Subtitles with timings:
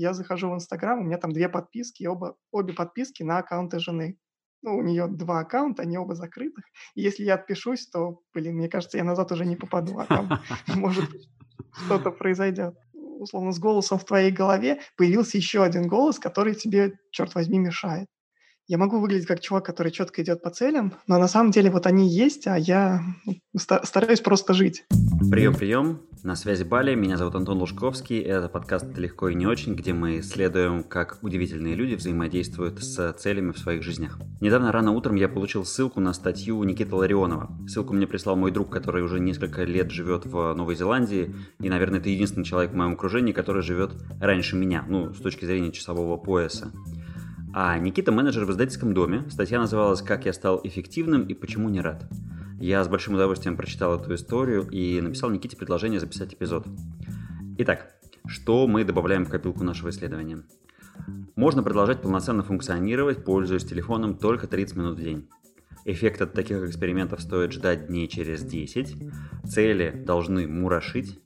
[0.00, 4.18] я захожу в Инстаграм, у меня там две подписки, оба, обе подписки на аккаунты жены.
[4.62, 6.64] Ну, у нее два аккаунта, они оба закрытых.
[6.94, 10.28] И если я отпишусь, то, блин, мне кажется, я назад уже не попаду, а там,
[10.76, 11.08] может,
[11.84, 12.74] что-то произойдет.
[12.92, 18.08] Условно, с голосом в твоей голове появился еще один голос, который тебе, черт возьми, мешает
[18.70, 21.88] я могу выглядеть как чувак, который четко идет по целям, но на самом деле вот
[21.88, 23.02] они есть, а я
[23.56, 24.84] стараюсь просто жить.
[25.28, 26.02] Прием, прием.
[26.22, 30.20] На связи Бали, меня зовут Антон Лужковский, это подкаст «Легко и не очень», где мы
[30.20, 34.20] исследуем, как удивительные люди взаимодействуют с целями в своих жизнях.
[34.40, 37.50] Недавно рано утром я получил ссылку на статью Никиты Ларионова.
[37.66, 41.98] Ссылку мне прислал мой друг, который уже несколько лет живет в Новой Зеландии, и, наверное,
[41.98, 46.16] это единственный человек в моем окружении, который живет раньше меня, ну, с точки зрения часового
[46.18, 46.70] пояса.
[47.52, 49.24] А Никита менеджер в издательском доме.
[49.28, 52.04] Статья называлась «Как я стал эффективным и почему не рад».
[52.60, 56.64] Я с большим удовольствием прочитал эту историю и написал Никите предложение записать эпизод.
[57.58, 57.92] Итак,
[58.24, 60.44] что мы добавляем в копилку нашего исследования?
[61.34, 65.28] Можно продолжать полноценно функционировать, пользуясь телефоном только 30 минут в день.
[65.84, 68.96] Эффект от таких экспериментов стоит ждать дней через 10.
[69.44, 71.18] Цели должны мурашить.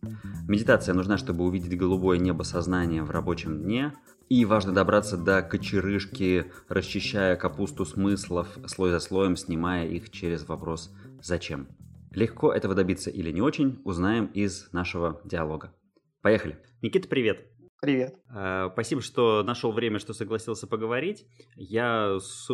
[0.49, 3.93] Медитация нужна, чтобы увидеть голубое небо сознания в рабочем дне–
[4.35, 10.93] и важно добраться до кочерышки, расчищая капусту смыслов, слой за слоем, снимая их через вопрос
[11.23, 11.69] «Зачем?».
[12.11, 15.73] Легко этого добиться или не очень, узнаем из нашего диалога.
[16.21, 16.59] Поехали.
[16.83, 17.47] Никита, привет.
[17.81, 18.17] Привет.
[18.37, 21.25] А, спасибо, что нашел время, что согласился поговорить.
[21.55, 22.51] Я с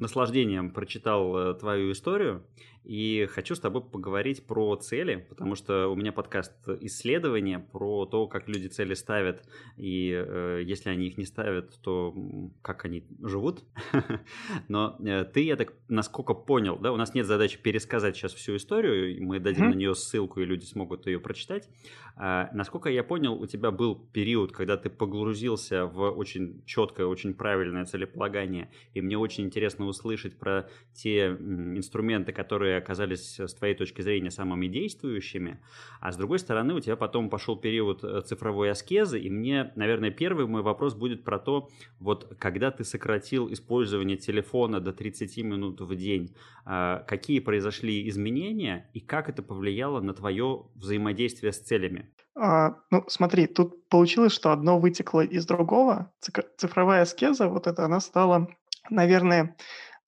[0.00, 2.44] наслаждением прочитал э, твою историю
[2.86, 8.28] и хочу с тобой поговорить про цели, потому что у меня подкаст исследования про то,
[8.28, 9.42] как люди цели ставят,
[9.76, 12.14] и э, если они их не ставят, то
[12.62, 13.64] как они живут.
[14.68, 18.56] Но э, ты, я так насколько понял, да, у нас нет задачи пересказать сейчас всю
[18.56, 19.70] историю, мы дадим mm-hmm.
[19.70, 21.68] на нее ссылку, и люди смогут ее прочитать.
[22.16, 27.34] А, насколько я понял, у тебя был период, когда ты погрузился в очень четкое, очень
[27.34, 34.02] правильное целеполагание, и мне очень интересно услышать про те инструменты, которые оказались с твоей точки
[34.02, 35.60] зрения самыми действующими,
[36.00, 40.10] а с другой стороны у тебя потом пошел период э, цифровой аскезы, и мне, наверное,
[40.10, 41.68] первый мой вопрос будет про то,
[41.98, 48.90] вот когда ты сократил использование телефона до 30 минут в день, а, какие произошли изменения
[48.92, 52.10] и как это повлияло на твое взаимодействие с целями?
[52.38, 56.12] А, ну, смотри, тут получилось, что одно вытекло из другого.
[56.58, 58.48] Цифровая аскеза, вот это, она стала,
[58.90, 59.56] наверное,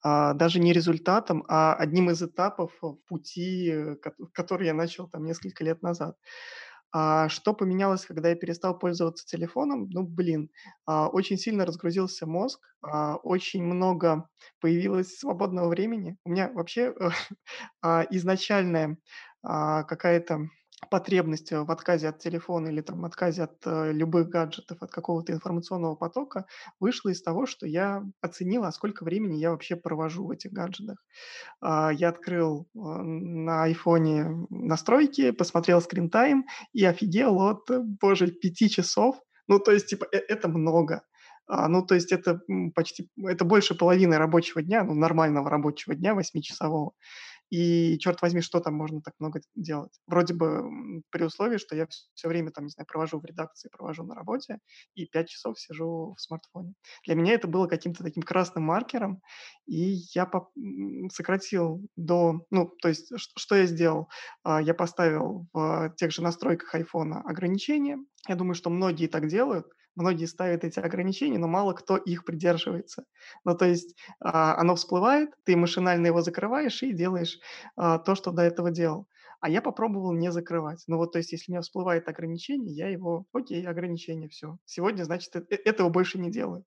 [0.02, 2.72] а, даже не результатом, а одним из этапов
[3.08, 3.74] пути,
[4.34, 6.16] который я начал там несколько лет назад.
[6.92, 9.88] А что поменялось, когда я перестал пользоваться телефоном?
[9.90, 10.50] Ну, блин,
[10.86, 14.28] а, очень сильно разгрузился мозг, а, очень много
[14.60, 16.16] появилось свободного времени.
[16.24, 16.94] У меня вообще
[18.10, 18.98] изначальная
[19.42, 20.48] какая-то
[20.90, 25.96] потребность в отказе от телефона или там отказе от э, любых гаджетов, от какого-то информационного
[25.96, 26.46] потока
[26.80, 31.04] вышла из того, что я оценил, а сколько времени я вообще провожу в этих гаджетах.
[31.60, 38.70] А, я открыл э, на айфоне настройки, посмотрел скрин-тайм и офигел от, э, боже, пяти
[38.70, 39.20] часов.
[39.48, 41.02] Ну, то есть, типа, э, это много.
[41.48, 42.40] А, ну, то есть это
[42.74, 46.92] почти, это больше половины рабочего дня, ну, нормального рабочего дня, восьмичасового.
[47.50, 49.98] И, черт возьми, что там можно так много делать?
[50.06, 54.04] Вроде бы при условии, что я все время там, не знаю, провожу в редакции, провожу
[54.04, 54.58] на работе
[54.94, 56.74] и пять часов сижу в смартфоне.
[57.06, 59.22] Для меня это было каким-то таким красным маркером,
[59.66, 60.30] и я
[61.10, 62.44] сократил до...
[62.50, 64.08] Ну, то есть что я сделал?
[64.42, 67.96] А, я поставил в тех же настройках айфона ограничения.
[68.28, 69.66] Я думаю, что многие так делают
[69.98, 73.04] многие ставят эти ограничения, но мало кто их придерживается.
[73.44, 77.38] Ну, то есть а, оно всплывает, ты машинально его закрываешь и делаешь
[77.76, 79.08] а, то, что до этого делал.
[79.40, 80.82] А я попробовал не закрывать.
[80.88, 84.58] Ну вот, то есть, если у меня всплывает ограничение, я его, окей, ограничение, все.
[84.64, 86.64] Сегодня, значит, э- этого больше не делаю.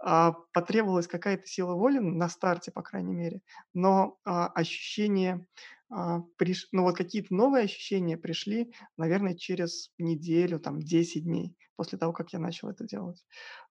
[0.00, 3.40] А, потребовалась какая-то сила воли на старте, по крайней мере,
[3.74, 5.46] но а, ощущение
[5.90, 6.68] а, приш...
[6.72, 12.32] ну вот какие-то новые ощущения пришли, наверное, через неделю, там, 10 дней после того, как
[12.32, 13.24] я начал это делать.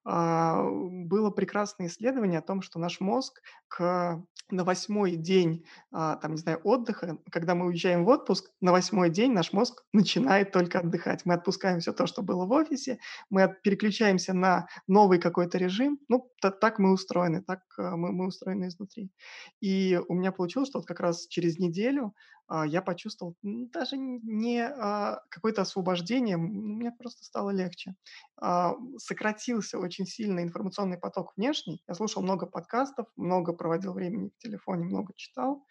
[0.05, 6.31] А, было прекрасное исследование о том, что наш мозг к, на восьмой день, а, там,
[6.31, 10.79] не знаю, отдыха, когда мы уезжаем в отпуск, на восьмой день наш мозг начинает только
[10.79, 11.25] отдыхать.
[11.25, 12.97] Мы отпускаем все то, что было в офисе,
[13.29, 15.99] мы переключаемся на новый какой-то режим.
[16.07, 19.11] Ну, так мы устроены, так а, мы, мы устроены изнутри.
[19.59, 22.13] И у меня получилось, что вот как раз через неделю
[22.65, 27.95] я почувствовал даже не а, какое-то освобождение, мне просто стало легче.
[28.39, 31.83] А, сократился очень сильно информационный поток внешний.
[31.87, 35.65] Я слушал много подкастов, много проводил времени в телефоне, много читал.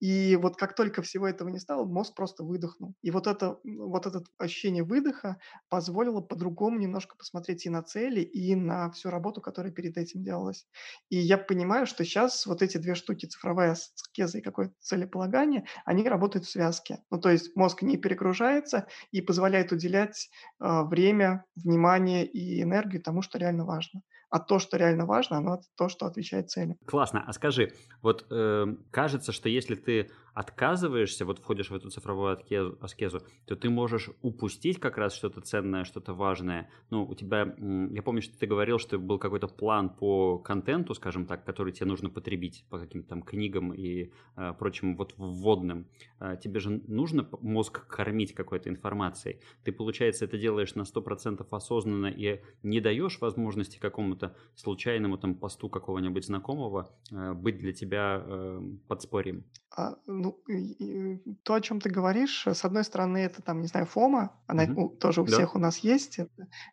[0.00, 2.94] И вот как только всего этого не стало, мозг просто выдохнул.
[3.02, 5.38] И вот это вот это ощущение выдоха
[5.68, 10.66] позволило по-другому немножко посмотреть и на цели, и на всю работу, которая перед этим делалась.
[11.08, 16.06] И я понимаю, что сейчас вот эти две штуки, цифровая аскеза и какое-то целеполагание, они
[16.08, 16.98] работают в связке.
[17.10, 23.22] Ну, то есть мозг не перегружается и позволяет уделять э, время, внимание и энергию тому,
[23.22, 26.76] что реально важно а то, что реально важно, оно то, что отвечает цели.
[26.84, 27.24] Классно.
[27.26, 32.38] А скажи, вот э, кажется, что если ты отказываешься, вот входишь в эту цифровую
[32.82, 36.68] аскезу, то ты можешь упустить как раз что-то ценное, что-то важное.
[36.90, 37.54] Ну, у тебя,
[37.90, 41.86] я помню, что ты говорил, что был какой-то план по контенту, скажем так, который тебе
[41.86, 45.88] нужно потребить по каким-то там книгам и э, прочим вот вводным.
[46.20, 49.40] Э, тебе же нужно мозг кормить какой-то информацией.
[49.64, 54.15] Ты, получается, это делаешь на 100% осознанно и не даешь возможности какому-то
[54.54, 59.44] случайному там посту какого-нибудь знакомого э, быть для тебя э, подспорьем.
[59.76, 63.66] А, ну, и, и, то, о чем ты говоришь, с одной стороны, это там, не
[63.66, 64.74] знаю, фома, она mm-hmm.
[64.74, 65.32] у, тоже у да.
[65.32, 66.18] всех у нас есть.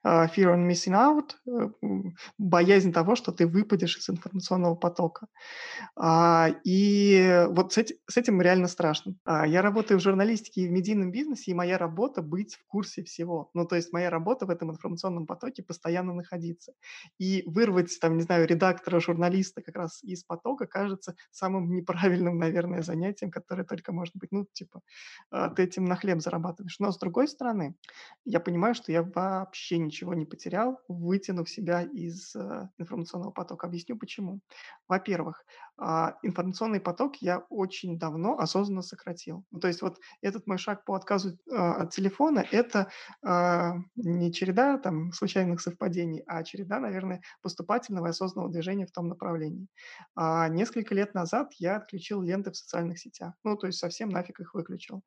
[0.05, 1.35] Uh, fear on missing out,
[2.37, 5.27] боязнь того, что ты выпадешь из информационного потока.
[5.99, 9.15] Uh, и вот с, эти, с этим реально страшно.
[9.27, 13.03] Uh, я работаю в журналистике и в медийном бизнесе, и моя работа быть в курсе
[13.03, 13.49] всего.
[13.53, 16.71] Ну, то есть моя работа в этом информационном потоке постоянно находиться.
[17.17, 22.83] И вырвать, там, не знаю, редактора, журналиста как раз из потока кажется самым неправильным, наверное,
[22.83, 24.81] занятием, которое только может быть, ну, типа,
[25.31, 26.79] а, ты этим на хлеб зарабатываешь.
[26.79, 27.75] Но, с другой стороны,
[28.25, 33.67] я понимаю, что я вообще ничего не потерял, вытянув себя из э, информационного потока.
[33.67, 34.41] Объясню почему.
[34.87, 35.45] Во-первых,
[35.77, 39.43] а, информационный поток я очень давно осознанно сократил.
[39.51, 42.91] Ну, то есть вот этот мой шаг по отказу а, от телефона– это
[43.95, 49.67] не череда там случайных совпадений, а череда, наверное, поступательного и осознанного движения в том направлении.
[50.15, 53.33] Несколько лет назад я отключил ленты в социальных сетях.
[53.43, 55.03] Ну, то есть совсем нафиг их выключил.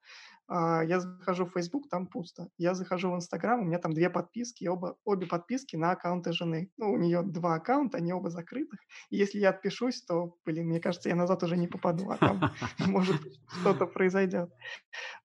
[0.49, 2.49] А, я захожу в Facebook, там пусто.
[2.59, 6.71] Я захожу в Instagram, у меня там две подписки, оба, обе подписки на аккаунты жены.
[6.77, 8.81] Ну, у нее два аккаунта, они оба закрытых.
[9.11, 12.53] И если я отпишусь, то, блин, мне кажется, я назад уже не попаду, а там
[12.87, 13.21] может
[13.61, 14.51] что-то произойдет.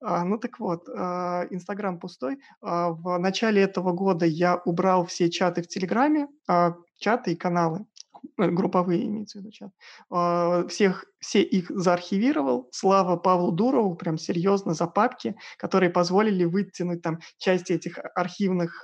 [0.02, 2.40] А, ну так вот, а, Инстаграм пустой.
[2.62, 6.28] В начале этого года я убрал все чаты в Телеграме,
[6.98, 7.86] чаты и каналы.
[8.38, 9.72] Э, групповые имеется в виду чат,
[10.10, 12.68] а, всех, все их заархивировал.
[12.72, 18.84] Слава Павлу Дурову, прям серьезно, за папки, которые позволили вытянуть там части этих архивных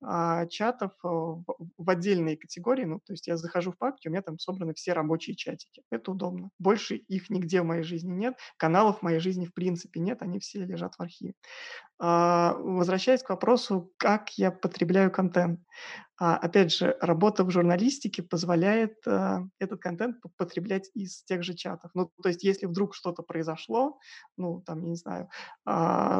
[0.00, 2.84] а, чатов а, в, отдельные категории.
[2.84, 5.82] Ну, то есть я захожу в папки, у меня там собраны все рабочие чатики.
[5.90, 6.50] Это удобно.
[6.58, 8.36] Больше их нигде в моей жизни нет.
[8.56, 11.34] Каналов в моей жизни в принципе нет, они все лежат в архиве.
[12.00, 15.60] А, возвращаясь к вопросу, как я потребляю контент.
[16.20, 21.90] А, опять же, работа в журналистике позволяет а, этот контент потреблять из тех же чатов.
[21.94, 23.98] Ну, то есть, если вдруг что-то произошло,
[24.36, 25.28] ну, там, я не знаю,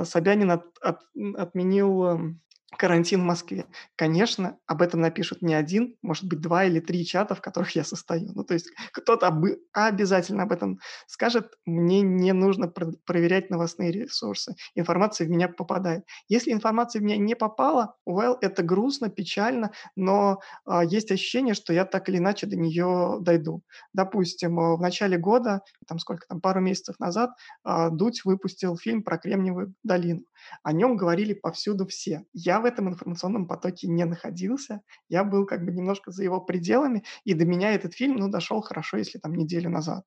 [0.05, 1.01] Собянин от, от,
[1.37, 2.41] отменил эм,
[2.77, 3.67] карантин в Москве.
[3.97, 7.85] Конечно, об этом напишут не один, может быть, два или три чата, в которых я
[7.85, 8.31] состою.
[8.35, 9.45] Ну, то есть кто-то об...
[9.73, 11.55] обязательно об этом скажет.
[11.65, 14.55] Мне не нужно про- проверять новостные ресурсы.
[14.75, 16.05] Информация в меня попадает.
[16.29, 21.73] Если информация в меня не попала, well, это грустно, печально, но а, есть ощущение, что
[21.73, 23.63] я так или иначе до нее дойду.
[23.95, 27.31] Допустим, в начале года, там сколько там, пару месяцев назад,
[27.65, 30.23] а, Дудь выпустил фильм про Кремниевую долину.
[30.63, 32.25] О нем говорили повсюду все.
[32.33, 34.81] Я в этом информационном потоке не находился.
[35.09, 38.61] Я был как бы немножко за его пределами, и до меня этот фильм, ну, дошел
[38.61, 40.05] хорошо, если там неделю назад.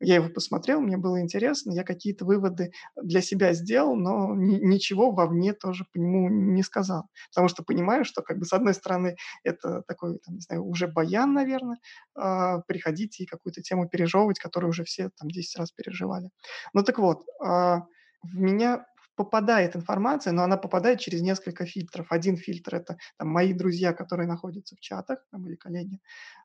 [0.00, 5.10] Я его посмотрел, мне было интересно, я какие-то выводы для себя сделал, но ни- ничего
[5.10, 7.08] вовне тоже по нему не сказал.
[7.30, 10.86] Потому что понимаю, что как бы с одной стороны это такой, там, не знаю, уже
[10.86, 11.78] баян, наверное,
[12.14, 16.30] э, приходить и какую-то тему пережевывать, которую уже все там 10 раз переживали.
[16.74, 17.80] Ну так вот, э,
[18.22, 18.84] в меня
[19.16, 22.06] попадает информация, но она попадает через несколько фильтров.
[22.10, 26.00] Один фильтр– это там, мои друзья, которые находятся в чатах, там, или коллеги.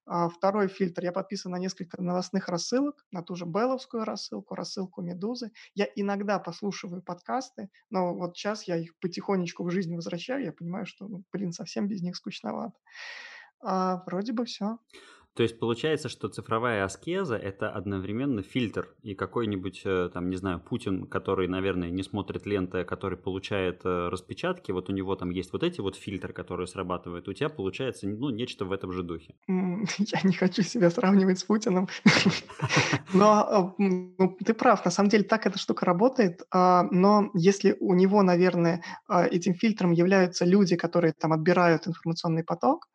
[0.05, 5.01] А второй фильтр– я подписан на несколько новостных рассылок, на ту же Белловскую рассылку, рассылку
[5.01, 5.51] Медузы.
[5.75, 10.85] Я иногда послушиваю подкасты, но вот сейчас я их потихонечку в жизнь возвращаю, я понимаю,
[10.85, 12.77] что, ну, блин, совсем без них скучновато.
[13.59, 14.77] А, вроде бы все.
[15.33, 20.59] То есть получается, что цифровая аскеза– это одновременно фильтр, и какой-нибудь, э, там, не знаю,
[20.59, 25.29] Путин, который, наверное, не смотрит ленты, а который получает э, распечатки, вот у него там
[25.29, 29.03] есть вот эти вот фильтры, которые срабатывают, у тебя получается, ну, нечто в этом же
[29.03, 29.33] духе.
[29.47, 31.87] Я не хочу себя сравнивать с Путиным,
[33.13, 33.83] но э,
[34.17, 38.21] ну, ты прав, на самом деле так эта штука работает, а, но если у него,
[38.21, 42.87] наверное, этим фильтром являются люди, которые там отбирают информационный поток,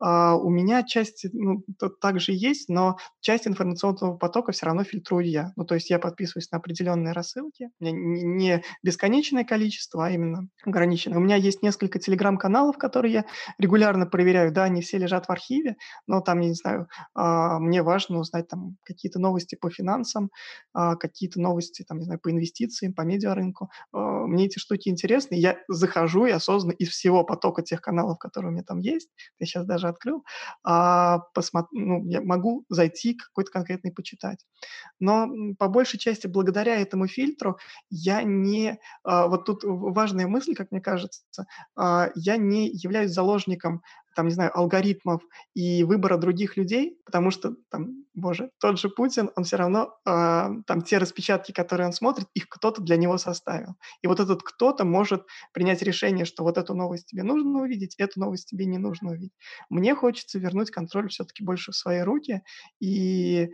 [0.00, 1.62] у меня часть, ну,
[2.00, 5.52] также есть, но часть информационного потока все равно фильтрую я.
[5.56, 7.70] Ну, то есть я подписываюсь на определенные рассылки.
[7.80, 11.18] У не бесконечное количество, а именно ограниченное.
[11.18, 13.24] У меня есть несколько телеграм-каналов, которые я
[13.58, 14.52] регулярно проверяю.
[14.52, 15.76] Да, они все лежат в архиве,
[16.06, 20.30] но там, я не знаю, а, мне важно узнать там какие-то новости по финансам,
[20.72, 23.70] а, какие-то новости, там, не знаю, по инвестициям, по медиарынку.
[23.92, 25.34] А, мне эти штуки интересны.
[25.34, 29.46] Я захожу и осознанно из всего потока тех каналов, которые у меня там есть, я
[29.46, 30.24] сейчас даже открыл,
[30.62, 31.68] посмотр...
[31.72, 34.46] ну, я могу зайти какой-то конкретный почитать.
[34.98, 35.28] Но
[35.58, 37.58] по большей части благодаря этому фильтру
[37.90, 38.78] я не...
[39.04, 41.22] Вот тут важная мысль, как мне кажется,
[41.76, 43.82] я не являюсь заложником
[44.14, 45.22] там, не знаю, алгоритмов
[45.54, 50.10] и выбора других людей, потому что, там, боже, тот же Путин, он все равно, э,
[50.66, 53.74] там, те распечатки, которые он смотрит, их кто-то для него составил.
[54.02, 58.20] И вот этот кто-то может принять решение, что вот эту новость тебе нужно увидеть, эту
[58.20, 59.32] новость тебе не нужно увидеть.
[59.68, 62.42] Мне хочется вернуть контроль все-таки больше в свои руки
[62.80, 63.50] и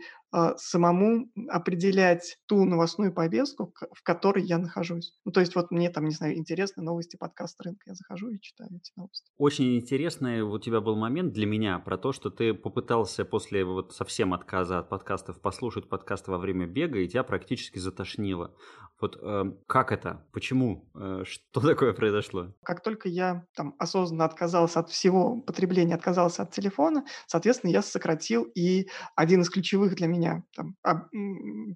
[0.57, 5.13] самому определять ту новостную повестку, в которой я нахожусь.
[5.25, 8.39] Ну, то есть вот мне там, не знаю, интересны новости подкаст рынка, я захожу и
[8.39, 9.31] читаю эти новости.
[9.37, 13.93] Очень интересный у тебя был момент для меня про то, что ты попытался после вот
[13.93, 18.53] совсем отказа от подкастов послушать подкасты во время бега, и тебя практически затошнило.
[18.99, 20.25] Вот э, как это?
[20.33, 20.89] Почему?
[20.95, 22.53] Э, что такое произошло?
[22.63, 28.43] Как только я там осознанно отказался от всего потребления, отказался от телефона, соответственно, я сократил
[28.55, 30.16] и один из ключевых для меня
[30.55, 30.75] там,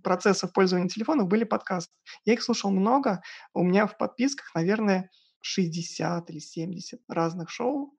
[0.03, 1.93] процессов пользования телефоном были подкасты.
[2.25, 3.21] Я их слушал много.
[3.53, 5.09] У меня в подписках, наверное,
[5.41, 7.95] 60 или 70 разных шоу.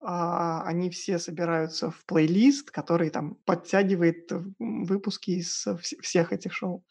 [0.00, 5.66] А, они все собираются в плейлист, который там подтягивает выпуски из
[6.02, 6.84] всех этих шоу.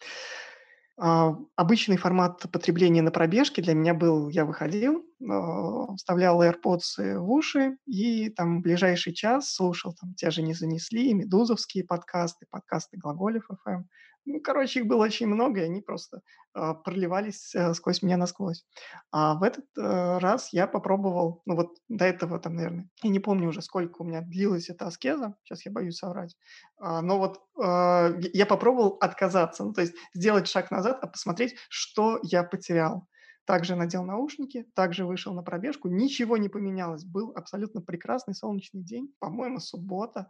[1.00, 7.32] А, обычный формат потребления на пробежке для меня был, я выходил, а, вставлял AirPods в
[7.32, 13.48] уши и там ближайший час слушал там те же «Не занесли», медузовские подкасты, подкасты Глаголев
[13.51, 13.84] FM.
[14.30, 16.22] Ну, короче, их было очень много, и они просто
[16.54, 18.66] э, проливались э, сквозь меня насквозь.
[19.10, 23.20] А в этот э, раз я попробовал, ну вот до этого там, наверное, я не
[23.22, 26.36] помню уже, сколько у меня длилась эта аскеза, сейчас я боюсь соврать,
[26.78, 31.56] а, но вот э, я попробовал отказаться, ну то есть сделать шаг назад, а посмотреть,
[31.70, 33.08] что я потерял.
[33.48, 35.88] Также надел наушники, также вышел на пробежку.
[35.88, 37.06] Ничего не поменялось.
[37.06, 40.27] Был абсолютно прекрасный солнечный день, по-моему, суббота.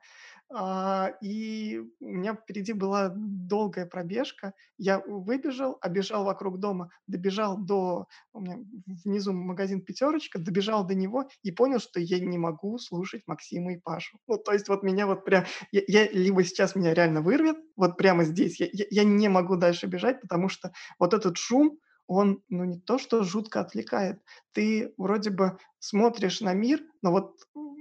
[0.54, 4.54] А, и у меня впереди была долгая пробежка.
[4.78, 8.06] Я выбежал, обежал вокруг дома, добежал до...
[8.34, 8.60] У меня
[9.04, 13.78] внизу магазин «Пятерочка», добежал до него и понял, что я не могу слушать Максима и
[13.78, 14.20] Пашу.
[14.28, 15.46] Ну, то есть вот меня вот прям...
[15.72, 18.60] Я, я либо сейчас меня реально вырвет, вот прямо здесь.
[18.60, 22.80] Я, я, я не могу дальше бежать, потому что вот этот шум, он, ну, не
[22.80, 24.22] то что жутко отвлекает,
[24.54, 27.38] ты вроде бы смотришь на мир, но вот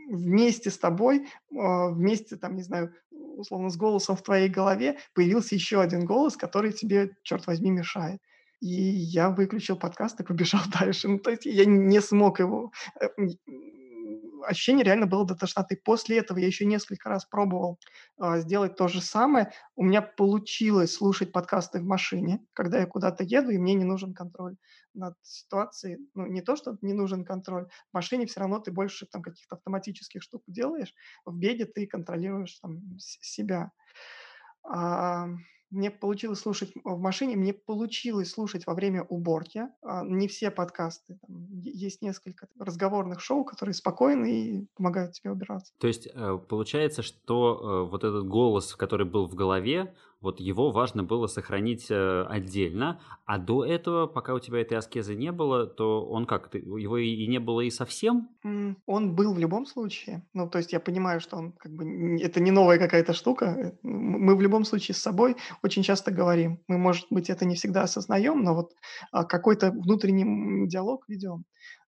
[0.09, 5.55] вместе с тобой, а, вместе, там, не знаю, условно, с голосом в твоей голове появился
[5.55, 8.21] еще один голос, который тебе, черт возьми, мешает.
[8.61, 11.09] И я выключил подкаст и побежал дальше.
[11.09, 13.09] Ну, то есть я не смог его э,
[14.47, 15.81] ощущение реально было до тошноты.
[15.85, 17.79] После этого я еще несколько раз пробовал
[18.21, 19.53] э, сделать то же самое.
[19.75, 24.15] У меня получилось слушать подкасты в машине, когда я куда-то еду, и мне не нужен
[24.15, 24.57] контроль
[24.95, 25.99] над ситуацией.
[26.15, 27.67] Ну, не то, что не нужен контроль.
[27.91, 30.95] В машине все равно ты больше там каких-то автоматических штук делаешь.
[31.25, 33.73] В беге ты контролируешь там себя.
[34.63, 35.29] А,
[35.71, 39.69] мне получилось слушать в машине, мне получилось слушать во время уборки.
[39.83, 41.19] А, не все подкасты.
[41.27, 45.73] Там есть несколько разговорных шоу, которые спокойны и помогают тебе убираться.
[45.79, 50.71] То есть э, получается, что э, вот этот голос, который был в голове, вот его
[50.71, 55.67] важно было сохранить э, отдельно, а до этого, пока у тебя этой аскезы не было,
[55.67, 58.29] то он как, его и не было и совсем?
[58.87, 60.27] Он был в любом случае.
[60.33, 63.77] Ну, то есть я понимаю, что он как бы это не новая какая-то штука.
[63.83, 66.61] Мы в любом случае с собой очень часто говорим.
[66.67, 68.73] Мы, может быть, это не всегда осознаем, но вот
[69.13, 71.45] а, какой-то внутренний диалог ведем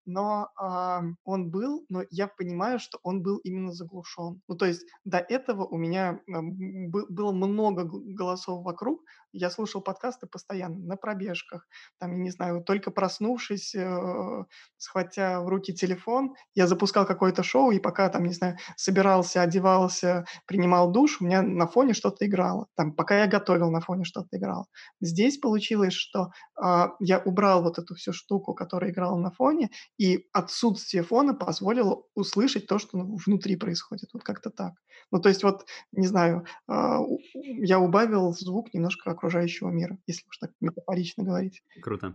[0.09, 4.41] но а, он был, но я понимаю, что он был именно заглушен.
[4.49, 10.27] Ну, то есть до этого у меня а, было много голосов вокруг, я слушал подкасты
[10.27, 11.67] постоянно на пробежках,
[11.99, 14.45] там, я не знаю, только проснувшись, э,
[14.77, 20.25] схватя в руки телефон, я запускал какое-то шоу, и пока, там, не знаю, собирался, одевался,
[20.47, 22.67] принимал душ, у меня на фоне что-то играло.
[22.77, 24.67] Там, пока я готовил, на фоне что-то играло.
[25.01, 26.31] Здесь получилось, что
[26.63, 32.03] э, я убрал вот эту всю штуку, которая играла на фоне, и отсутствие фона позволило
[32.15, 34.11] услышать то, что внутри происходит.
[34.13, 34.73] Вот как-то так.
[35.11, 36.99] Ну, то есть вот, не знаю, э,
[37.35, 41.63] я убавил звук немножко окружающего мира, если уж так метафорично говорить.
[41.83, 42.15] Круто.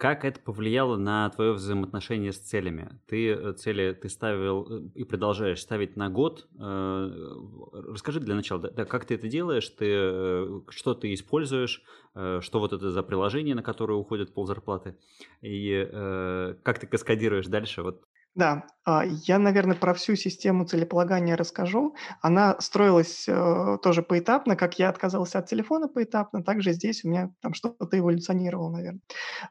[0.00, 2.98] Как это повлияло на твое взаимоотношение с целями?
[3.06, 6.48] Ты э, цели ты ставил э, и продолжаешь ставить на год.
[6.58, 7.10] Э,
[7.74, 11.82] расскажи для начала, да, как ты это делаешь, ты, что ты используешь,
[12.14, 14.96] что вот это за приложение, на которое уходит ползарплаты,
[15.42, 15.86] и
[16.64, 17.82] как ты каскадируешь дальше?
[17.82, 18.02] Вот
[18.34, 21.94] да, а, я, наверное, про всю систему целеполагания расскажу.
[22.22, 27.30] Она строилась э, тоже поэтапно, как я отказался от телефона поэтапно, также здесь у меня
[27.42, 29.00] там что-то эволюционировало, наверное.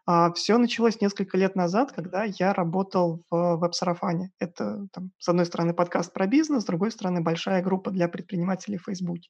[0.06, 4.32] А, все началось несколько лет назад, когда я работал в веб-сарафане.
[4.40, 8.78] Это, там, с одной стороны, подкаст про бизнес, с другой стороны, большая группа для предпринимателей
[8.78, 9.30] в Фейсбуке.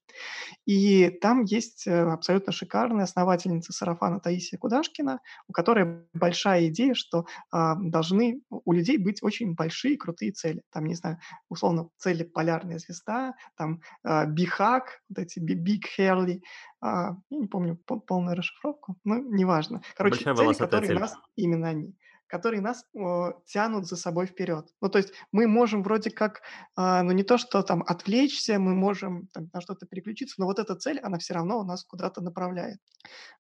[0.65, 7.25] И там есть э, абсолютно шикарная основательница сарафана Таисия Кудашкина, у которой большая идея, что
[7.51, 10.63] а, должны у людей быть очень очень большие, крутые цели.
[10.71, 11.19] Там, не знаю,
[11.49, 13.81] условно, цели полярная звезда, там
[14.27, 16.41] бихак, вот эти Big Hurley,
[16.81, 19.81] а, я не помню полную расшифровку, но неважно.
[19.95, 20.99] Короче, Большая цели, которые цель.
[20.99, 21.95] нас, именно они
[22.29, 24.67] которые нас э, тянут за собой вперед.
[24.81, 26.41] Ну, то есть мы можем вроде как,
[26.77, 30.59] э, ну, не то, что там отвлечься, мы можем там, на что-то переключиться, но вот
[30.59, 32.79] эта цель, она все равно у нас куда-то направляет.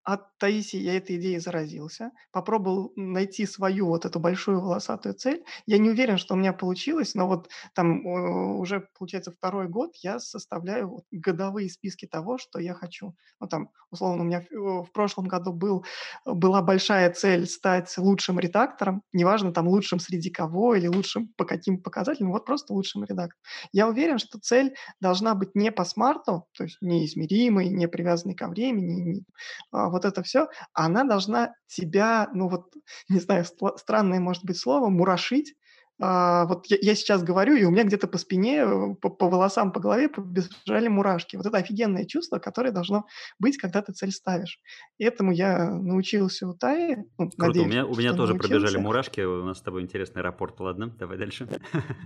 [0.03, 5.43] От Таисии я этой идеей заразился, попробовал найти свою вот эту большую волосатую цель.
[5.67, 9.95] Я не уверен, что у меня получилось, но вот там э, уже, получается, второй год
[9.97, 13.15] я составляю вот годовые списки того, что я хочу.
[13.39, 15.85] Ну, там, условно, у меня в, в прошлом году был,
[16.25, 21.45] была большая цель стать лучшим редактором, редактором, неважно, там, лучшим среди кого или лучшим по
[21.45, 23.41] каким показателям, вот просто лучшим редактором.
[23.71, 28.47] Я уверен, что цель должна быть не по смарту, то есть неизмеримой, не привязанной ко
[28.47, 29.23] времени, не,
[29.71, 32.73] а, вот это все, она должна тебя, ну вот,
[33.09, 33.45] не знаю,
[33.77, 35.55] странное может быть слово, мурашить,
[36.01, 39.29] а, вот я, я сейчас говорю, и у меня где-то по спине, э, по, по
[39.29, 41.35] волосам, по голове побежали мурашки.
[41.35, 43.05] Вот это офигенное чувство, которое должно
[43.37, 44.59] быть, когда ты цель ставишь.
[44.97, 46.95] И этому я научился у Таи.
[47.17, 48.49] Ну, Круто, надеюсь, у меня, у меня тоже научился.
[48.49, 49.21] пробежали мурашки.
[49.21, 50.59] У нас с тобой интересный рапорт.
[50.59, 51.49] Ладно, давай дальше.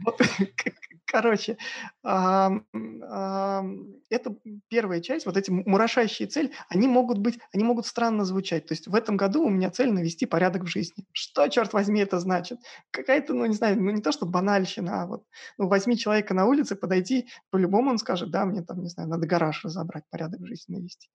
[1.05, 1.57] Короче,
[2.01, 2.61] это
[4.67, 8.65] первая часть, вот эти мурашащие цели, они могут быть, они могут странно звучать.
[8.65, 11.05] То есть в этом году у меня цель навести порядок в жизни.
[11.11, 12.57] Что, черт возьми, это значит?
[12.89, 15.23] Какая-то, ну, не знаю, ну, не то, что банальщина, а вот,
[15.57, 19.27] ну, возьми человека на улице, подойти, по-любому он скажет, да, мне там, не знаю, надо
[19.27, 21.09] гараж разобрать, порядок жизни навести.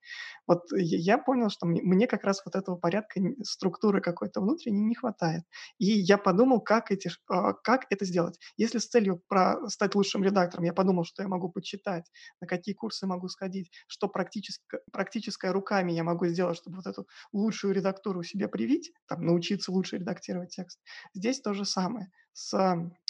[0.46, 4.94] Вот я понял, что мне, мне как раз вот этого порядка, структуры какой-то внутренней не
[4.94, 5.44] хватает.
[5.78, 8.38] И я подумал, как, эти, а, как это сделать.
[8.56, 12.04] Если с целью про стать лучшим редактором, я подумал, что я могу почитать,
[12.40, 17.06] на какие курсы могу сходить, что практически, практическое руками я могу сделать, чтобы вот эту
[17.32, 20.78] лучшую редактуру себе привить, там, научиться лучше редактировать текст.
[21.14, 22.54] Здесь то же самое с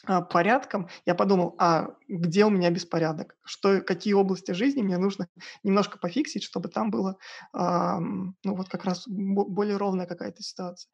[0.05, 3.37] порядком, я подумал, а где у меня беспорядок?
[3.45, 5.29] Что, какие области жизни мне нужно
[5.65, 7.19] немножко пофиксить, чтобы там было,
[7.53, 10.91] а, ну вот как раз более ровная какая-то ситуация.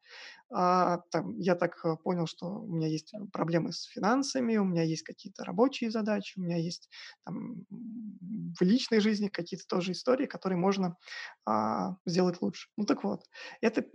[0.51, 4.83] А, там, я так э, понял, что у меня есть проблемы с финансами, у меня
[4.83, 6.89] есть какие-то рабочие задачи, у меня есть
[7.25, 10.97] там, в личной жизни какие-то тоже истории, которые можно
[11.45, 12.69] а, сделать лучше.
[12.77, 13.23] Ну так вот,
[13.61, 13.85] это,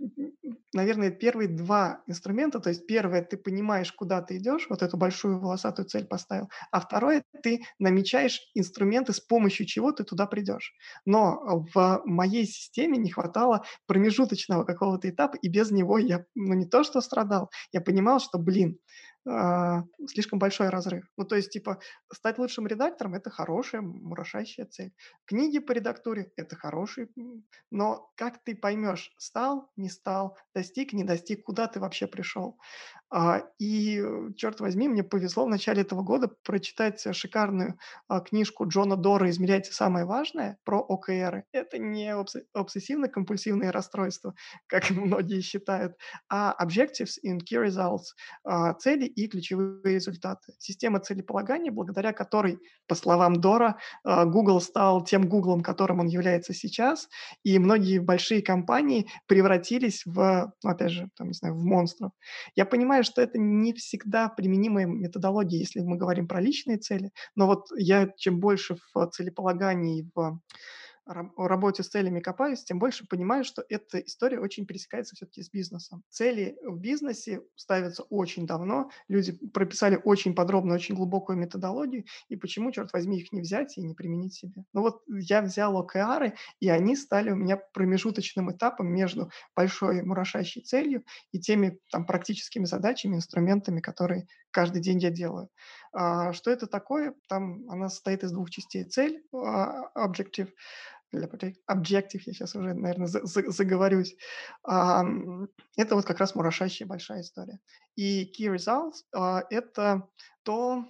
[0.73, 2.59] наверное, первые два инструмента.
[2.59, 6.79] То есть первое, ты понимаешь, куда ты идешь, вот эту большую волосатую цель поставил, а
[6.79, 10.73] второе, ты намечаешь инструменты, с помощью чего ты туда придешь.
[11.05, 16.65] Но в моей системе не хватало промежуточного какого-то этапа, и без него я, ну не
[16.65, 18.77] то что страдал, я понимал, что, блин,
[19.27, 21.05] а, слишком большой разрыв.
[21.15, 21.79] Ну, то есть, типа,
[22.11, 24.93] стать лучшим редактором– это хорошая, мурашащая цель.
[25.25, 27.09] Книги по редактуре– это хороший,
[27.69, 32.57] но как ты поймешь, стал, не стал, достиг, не достиг, куда ты вообще пришел?
[33.13, 34.01] А, и,
[34.37, 39.71] черт возьми, мне повезло в начале этого года прочитать шикарную а, книжку Джона Дора «Измеряйте
[39.71, 41.43] самое важное» про ОКР.
[41.51, 42.11] Это не
[42.55, 44.33] обсессивно-компульсивные расстройства,
[44.65, 45.95] как многие считают,
[46.27, 50.53] а Objectives in Key Results цели и ключевые результаты.
[50.57, 57.09] Система целеполагания, благодаря которой, по словам Дора, Google стал тем Google, которым он является сейчас,
[57.43, 62.11] и многие большие компании превратились в, ну, опять же, там, не знаю, в монстров.
[62.55, 67.47] Я понимаю, что это не всегда применимая методология, если мы говорим про личные цели, но
[67.47, 70.39] вот я чем больше в целеполагании, в
[71.05, 76.03] работе с целями копаюсь, тем больше понимаю, что эта история очень пересекается все-таки с бизнесом.
[76.09, 82.71] Цели в бизнесе ставятся очень давно, люди прописали очень подробно, очень глубокую методологию, и почему,
[82.71, 84.63] черт возьми, их не взять и не применить себе?
[84.73, 90.61] Ну вот я взял ОКРы, и они стали у меня промежуточным этапом между большой мурашащей
[90.61, 95.49] целью и теми там практическими задачами, инструментами, которые каждый день я делаю.
[95.93, 97.13] А, что это такое?
[97.27, 98.83] Там она состоит из двух частей.
[98.85, 100.49] Цель, а, objective,
[101.13, 104.15] objective, я сейчас уже, наверное, за, за, заговорюсь.
[104.63, 105.03] А,
[105.77, 107.59] это вот как раз мурашащая большая история.
[107.95, 109.03] И key results
[109.49, 110.07] это
[110.43, 110.85] то,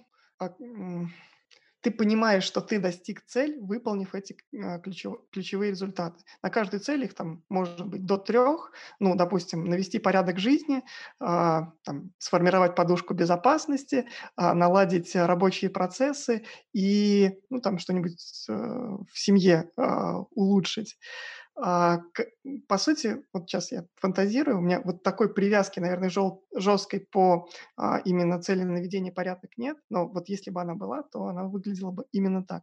[1.82, 4.36] ты понимаешь, что ты достиг цель, выполнив эти
[4.82, 6.22] ключев, ключевые результаты.
[6.42, 8.72] На каждой цели их там может быть до трех.
[9.00, 17.32] Ну, допустим, навести порядок жизни, э, там, сформировать подушку безопасности, э, наладить рабочие процессы и
[17.50, 19.68] ну, там что-нибудь э, в семье
[20.30, 20.96] улучшить.
[21.54, 21.98] А,
[22.68, 27.48] по сути, вот сейчас я фантазирую, у меня вот такой привязки, наверное, жел, жесткой по
[27.76, 31.90] а, именно цели наведения порядок нет, но вот если бы она была, то она выглядела
[31.90, 32.62] бы именно так.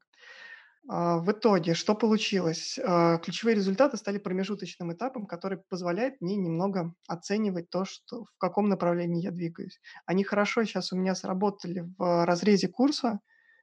[0.87, 2.79] А, в итоге, что получилось?
[2.83, 8.69] А, ключевые результаты стали промежуточным этапом, который позволяет мне немного оценивать то, что, в каком
[8.69, 9.79] направлении я двигаюсь.
[10.05, 13.19] Они хорошо сейчас у меня сработали в разрезе курса,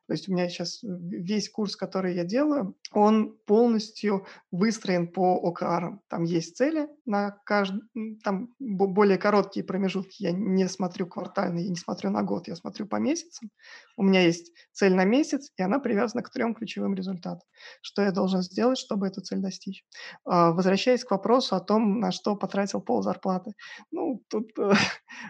[0.07, 5.99] то есть у меня сейчас весь курс, который я делаю, он полностью выстроен по ОКР.
[6.09, 7.83] Там есть цели на каждый,
[8.23, 10.23] там более короткие промежутки.
[10.23, 13.51] Я не смотрю квартально, я не смотрю на год, я смотрю по месяцам.
[13.97, 17.42] У меня есть цель на месяц, и она привязана к трем ключевым результатам.
[17.83, 19.85] Что я должен сделать, чтобы эту цель достичь?
[20.25, 23.55] А, возвращаясь к вопросу о том, на что потратил пол зарплаты.
[23.90, 24.73] Ну, тут э,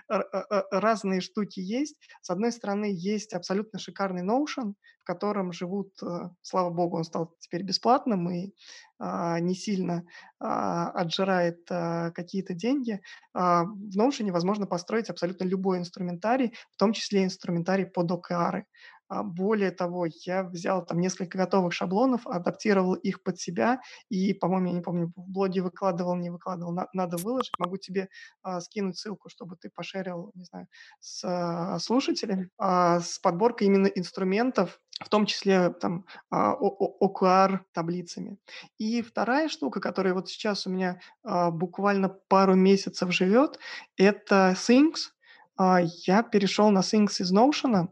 [0.70, 1.96] разные штуки есть.
[2.20, 7.04] С одной стороны, есть абсолютно шикарный Notion, Amazon, в котором живут, э, слава богу, он
[7.04, 8.52] стал теперь бесплатным и
[8.98, 10.04] а, не сильно
[10.40, 13.00] а, отжирает а, какие-то деньги.
[13.34, 18.62] А, в Notion возможно построить абсолютно любой инструментарий, в том числе инструментарий под OKR.
[19.08, 24.68] А, более того, я взял там несколько готовых шаблонов, адаптировал их под себя, и, по-моему,
[24.68, 27.54] я не помню, в блоге выкладывал, не выкладывал, на, надо выложить.
[27.58, 28.08] Могу тебе
[28.42, 30.66] а, скинуть ссылку, чтобы ты пошерил, не знаю,
[31.00, 38.38] с а, слушателями, а, с подборкой именно инструментов, в том числе там а, OKR таблицами.
[38.78, 43.58] И вторая штука, которая вот сейчас у меня а, буквально пару месяцев живет,
[43.96, 45.10] это Things.
[45.56, 47.88] А, я перешел на Things из Notion,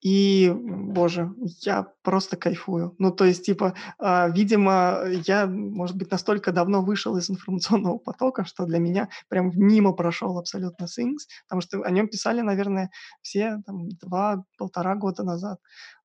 [0.00, 2.94] и, боже, я просто кайфую.
[2.98, 8.44] Ну, то есть, типа, э, видимо, я, может быть, настолько давно вышел из информационного потока,
[8.44, 13.58] что для меня прям мимо прошел абсолютно Things, потому что о нем писали, наверное, все
[13.66, 15.58] там два-полтора года назад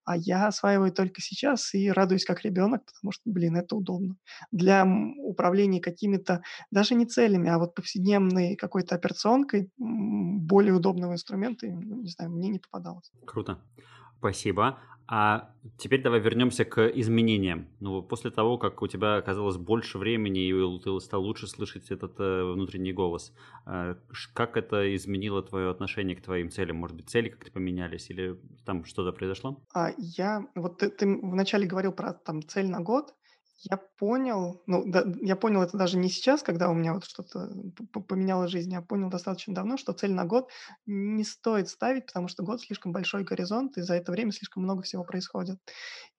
[0.06, 4.16] а я осваиваю только сейчас и радуюсь как ребенок, потому что, блин, это удобно.
[4.52, 4.86] Для
[5.20, 6.42] управления какими-то,
[6.72, 12.60] даже не целями, а вот повседневной какой-то операционкой более удобного инструмента, не знаю, мне не
[12.60, 13.12] попадалось.
[13.26, 13.60] Круто.
[14.20, 14.80] Спасибо.
[15.08, 17.68] А теперь давай вернемся к изменениям.
[17.80, 22.20] Ну, после того, как у тебя оказалось больше времени, и ты стал лучше слышать этот
[22.20, 23.32] э, внутренний голос,
[23.68, 23.96] э,
[24.34, 26.78] как это изменило твое отношение к твоим целям?
[26.78, 29.62] Может быть, цели как-то поменялись или там что-то произошло?
[29.76, 33.14] А, я, вот ты, ты вначале говорил про там цель на год,
[33.58, 37.50] я понял, ну, да, я понял это даже не сейчас, когда у меня вот что-то
[38.08, 40.50] поменяло жизнь, я понял достаточно давно, что цель на год
[40.86, 44.84] не стоит ставить, потому что год слишком большой горизонт, и за это время слишком много
[44.84, 45.58] всего происходит.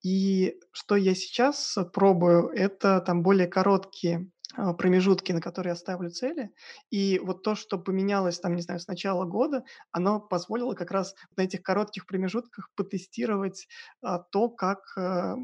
[0.03, 4.31] И что я сейчас пробую, это там более короткие
[4.79, 6.51] промежутки, на которые я ставлю цели.
[6.91, 11.15] И вот то, что поменялось там, не знаю, с начала года, оно позволило как раз
[11.37, 13.69] на этих коротких промежутках потестировать
[14.03, 15.35] а, то, как а,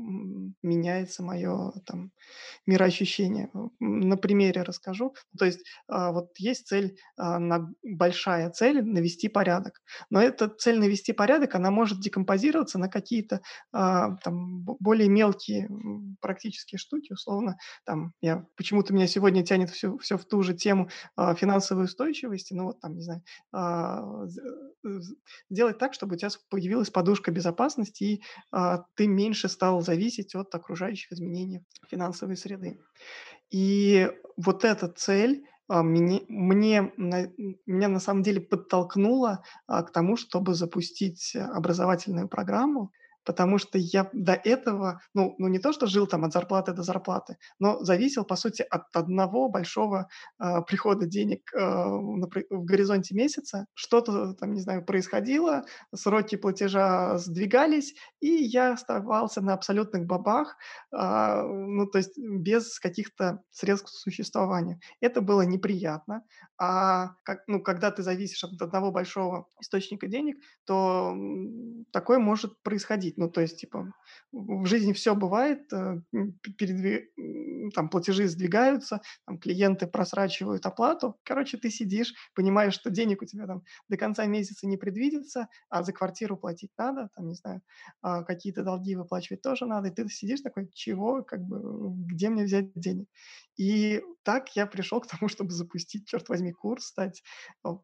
[0.62, 2.12] меняется мое там
[2.66, 3.50] мироощущение.
[3.80, 5.14] На примере расскажу.
[5.38, 9.80] То есть а, вот есть цель, а, на, большая цель навести порядок.
[10.10, 13.40] Но эта цель навести порядок, она может декомпозироваться на какие-то
[13.72, 15.68] а, там более мелкие
[16.20, 17.56] практические штуки, условно.
[17.84, 22.54] Там я почему-то меня сегодня тянет все, все в ту же тему а, финансовой устойчивости,
[22.54, 24.26] ну вот там, не знаю, а,
[25.50, 30.54] сделать так, чтобы у тебя появилась подушка безопасности, и а, ты меньше стал зависеть от
[30.54, 32.78] окружающих изменений финансовой среды.
[33.50, 40.54] И вот эта цель мне, мне, меня на самом деле подтолкнула а, к тому, чтобы
[40.54, 42.92] запустить образовательную программу,
[43.24, 46.82] потому что я до этого, ну, ну не то, что жил там от зарплаты до
[46.82, 50.08] зарплаты, но зависел, по сути, от одного большого
[50.40, 53.66] э, прихода денег э, в горизонте месяца.
[53.74, 60.56] Что-то там, не знаю, происходило, сроки платежа сдвигались, и я оставался на абсолютных бабах,
[60.92, 64.78] э, ну, то есть без каких-то средств к существованию.
[65.00, 66.22] Это было неприятно.
[66.58, 71.14] А как, ну, когда ты зависишь от одного большого источника денег, то
[71.92, 73.18] такое может происходить происходить.
[73.18, 73.92] Ну, то есть, типа,
[74.32, 76.00] в жизни все бывает, э,
[76.58, 77.10] передви...
[77.74, 81.16] там платежи сдвигаются, там клиенты просрачивают оплату.
[81.24, 85.82] Короче, ты сидишь, понимаешь, что денег у тебя там до конца месяца не предвидится, а
[85.82, 87.60] за квартиру платить надо, там, не знаю,
[88.02, 92.44] а, какие-то долги выплачивать тоже надо, и ты сидишь такой, чего, как бы, где мне
[92.44, 93.08] взять денег?
[93.56, 97.22] И так я пришел к тому, чтобы запустить, черт возьми, курс, стать,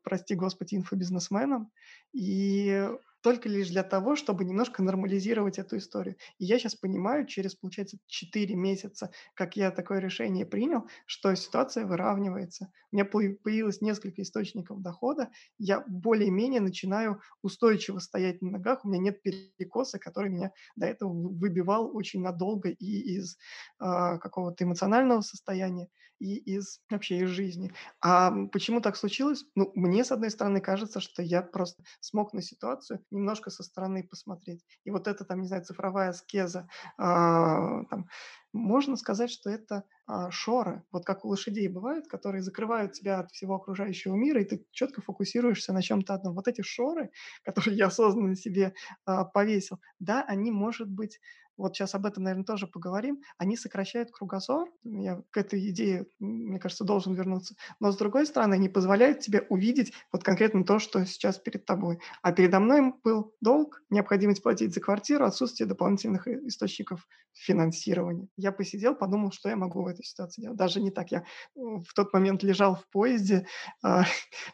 [0.03, 1.71] прости господи, инфобизнесменом.
[2.13, 2.89] И
[3.21, 6.17] только лишь для того, чтобы немножко нормализировать эту историю.
[6.39, 11.85] И я сейчас понимаю, через, получается, 4 месяца, как я такое решение принял, что ситуация
[11.87, 12.71] выравнивается.
[12.93, 19.01] У меня появилось несколько источников дохода, я более-менее начинаю устойчиво стоять на ногах, у меня
[19.03, 23.37] нет перекоса, который меня до этого выбивал очень надолго и из
[23.81, 23.85] э,
[24.19, 27.73] какого-то эмоционального состояния, и из вообще из жизни.
[28.01, 29.45] А почему так случилось?
[29.55, 34.03] Ну, мне, с одной стороны, кажется, что я просто смог на ситуацию немножко со стороны
[34.03, 34.65] посмотреть.
[34.85, 38.09] И вот эта, там, не знаю, цифровая аскеза, а, там,
[38.53, 43.31] можно сказать, что это а, шоры, вот как у лошадей бывают, которые закрывают тебя от
[43.31, 46.35] всего окружающего мира, и ты четко фокусируешься на чем-то одном.
[46.35, 47.11] Вот эти шоры,
[47.45, 51.21] которые я осознанно себе а, повесил, да, они, может быть,
[51.59, 54.69] вот сейчас об этом, наверное, тоже поговорим, они сокращают кругозор.
[54.85, 57.55] Я к этой идее, мне кажется, должен вернуться.
[57.81, 61.99] Но, с другой стороны, они позволяют тебе увидеть вот конкретно то, что сейчас перед тобой.
[62.23, 68.29] А передо мной был долг, необходимость платить за квартиру, отсутствие дополнительных источников финансирования.
[68.37, 70.59] Я посидел, подумал, что я могу в этой ситуации делать.
[70.59, 71.11] Даже не так.
[71.11, 73.47] Я в тот момент лежал в поезде,
[73.83, 74.05] а,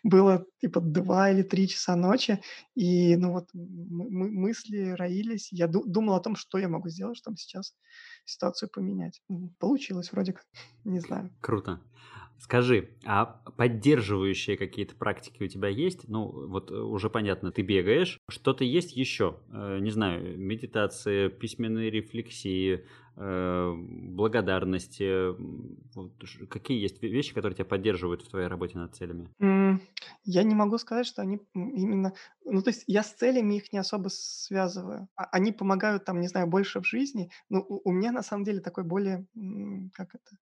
[0.02, 2.40] было типа два или три часа ночи,
[2.74, 5.48] и ну вот мысли роились.
[5.50, 7.74] Я думал о том, что я могу сделать, чтобы сейчас
[8.24, 9.20] ситуацию поменять.
[9.58, 10.46] Получилось вроде как,
[10.84, 11.30] не знаю.
[11.40, 11.80] Круто.
[12.38, 13.26] Скажи, а
[13.56, 16.08] поддерживающие какие-то практики у тебя есть?
[16.08, 18.18] Ну, вот э, уже понятно, ты бегаешь.
[18.28, 19.40] Что-то есть еще?
[19.50, 22.84] Э, не знаю, медитация, письменные рефлексии,
[23.16, 25.34] э, благодарности.
[26.46, 29.30] Какие есть вещи, которые тебя поддерживают в твоей работе над целями?
[30.24, 32.12] Я не могу сказать, что они именно...
[32.44, 35.08] Ну, то есть я с целями их не особо связываю.
[35.16, 37.30] А, они помогают там, не знаю, больше в жизни.
[37.48, 39.26] Но у меня на самом деле такой более...
[39.92, 40.36] Как это?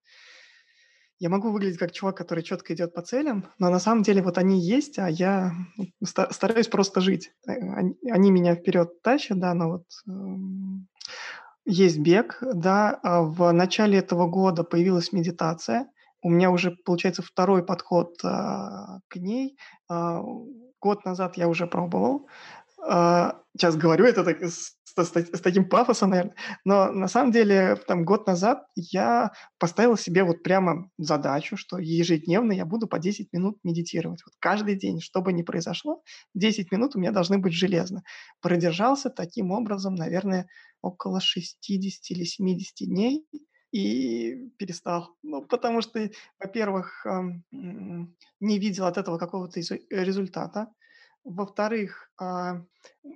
[1.23, 4.37] я могу выглядеть как чувак, который четко идет по целям, но на самом деле вот
[4.37, 5.53] они есть, а я
[6.03, 7.31] стараюсь просто жить.
[7.47, 7.53] Э,
[8.11, 10.11] они, меня вперед тащат, да, но вот э,
[11.65, 12.99] есть бег, да.
[13.03, 15.87] А в начале этого года появилась медитация.
[16.21, 18.27] У меня уже получается второй подход э,
[19.07, 19.57] к ней.
[19.89, 20.19] Э,
[20.79, 22.27] год назад я уже пробовал.
[22.89, 27.75] Э, сейчас говорю это так, с, с, с таким пафосом, наверное, но на самом деле
[27.87, 33.31] там год назад я поставил себе вот прямо задачу, что ежедневно я буду по 10
[33.33, 34.21] минут медитировать.
[34.25, 36.01] Вот каждый день, что бы ни произошло,
[36.33, 38.03] 10 минут у меня должны быть железно.
[38.41, 40.47] Продержался таким образом, наверное,
[40.81, 43.25] около 60 или 70 дней,
[43.71, 45.09] и перестал.
[45.23, 46.07] Ну, потому что,
[46.39, 47.05] во-первых,
[47.51, 50.67] не видел от этого какого-то результата.
[51.25, 52.65] Во-вторых, а,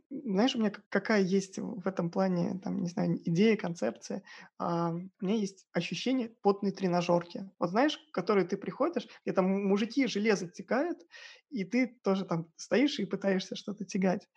[0.10, 4.24] знаешь, у меня какая есть в этом плане, там, не знаю, идея, концепция.
[4.58, 7.52] А, у меня есть ощущение потной тренажерки.
[7.60, 11.00] Вот знаешь, в которой ты приходишь, где там мужики железо тягают,
[11.50, 14.30] и ты тоже там стоишь и пытаешься что-то тягать.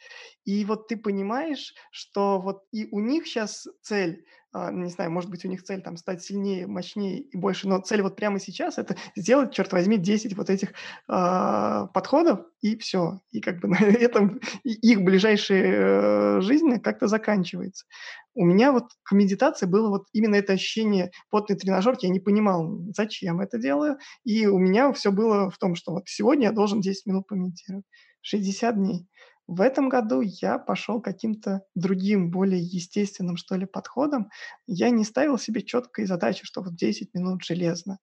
[0.44, 5.44] И вот ты понимаешь, что вот и у них сейчас цель не знаю, может быть,
[5.44, 8.96] у них цель там стать сильнее, мощнее и больше, но цель вот прямо сейчас это
[9.14, 13.20] сделать, черт возьми, 10 вот этих э, подходов, и все.
[13.30, 17.86] И как бы на этом их ближайшая э, жизнь как-то заканчивается.
[18.34, 22.80] У меня вот к медитации было вот именно это ощущение потной тренажерки, я не понимал,
[22.96, 26.80] зачем это делаю, и у меня все было в том, что вот сегодня я должен
[26.80, 27.84] 10 минут помедитировать,
[28.22, 29.06] 60 дней.
[29.50, 34.30] В этом году я пошел каким-то другим, более естественным, что ли, подходом.
[34.68, 37.98] Я не ставил себе четкой задачи, что вот 10 минут железно.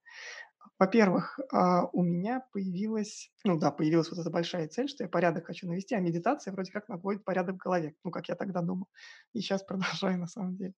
[0.78, 5.48] Во-первых, а, у меня появилась, ну да, появилась вот эта большая цель, что я порядок
[5.48, 8.90] хочу навести, а медитация вроде как наводит порядок в голове, ну, как я тогда думал.
[9.32, 9.64] И сейчас
[10.04, 10.74] продолжаю на самом деле.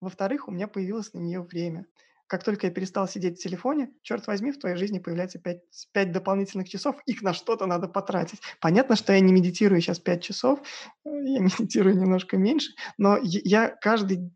[0.00, 1.86] Во-вторых, у меня появилось на нее время
[2.28, 5.60] как только я перестал сидеть в телефоне, черт возьми, в твоей жизни появляется 5,
[5.92, 8.40] 5 дополнительных часов, их на что-то надо потратить.
[8.60, 10.60] Понятно, что я не медитирую сейчас 5 часов,
[11.04, 14.30] я медитирую немножко меньше, но я каждый,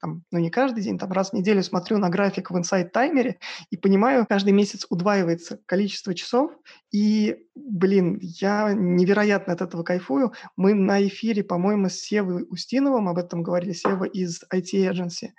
[0.00, 3.38] там, ну не каждый день, там раз в неделю смотрю на график в Insight таймере
[3.70, 6.52] и понимаю, каждый месяц удваивается количество часов,
[6.90, 10.32] и, блин, я невероятно от этого кайфую.
[10.56, 15.30] Мы на эфире, по-моему, с Севой Устиновым об этом говорили, Сева из IT Agency,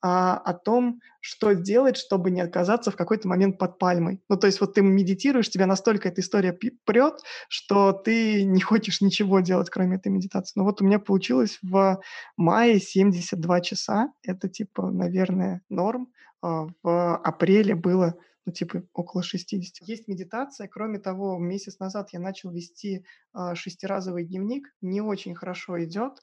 [0.00, 4.22] а, о том, что делать, чтобы не оказаться в какой-то момент под пальмой.
[4.28, 9.00] Ну, то есть вот ты медитируешь, тебя настолько эта история прет, что ты не хочешь
[9.00, 10.52] ничего делать, кроме этой медитации.
[10.56, 12.00] Но вот у меня получилось в
[12.36, 14.12] мае 72 часа.
[14.22, 16.08] Это типа, наверное, норм.
[16.40, 18.14] а, в апреле было
[18.48, 19.86] ну, типа около 60.
[19.86, 20.68] Есть медитация.
[20.68, 24.74] Кроме того, месяц назад я начал вести а, шестиразовый дневник.
[24.80, 26.14] Не очень хорошо идет.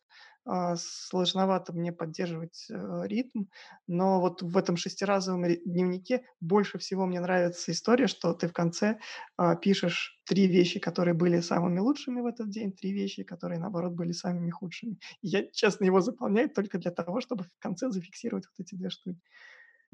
[0.44, 3.46] А, сложновато мне поддерживать э, ритм,
[3.88, 9.00] но вот в этом шестиразовом дневнике больше всего мне нравится история, что ты в конце
[9.38, 13.94] а, пишешь три вещи, которые были самыми лучшими в этот день, три вещи, которые, наоборот,
[13.94, 15.00] были самыми худшими.
[15.22, 18.90] И я, честно, его заполняю только для того, чтобы в конце зафиксировать вот эти две
[18.92, 19.22] штуки.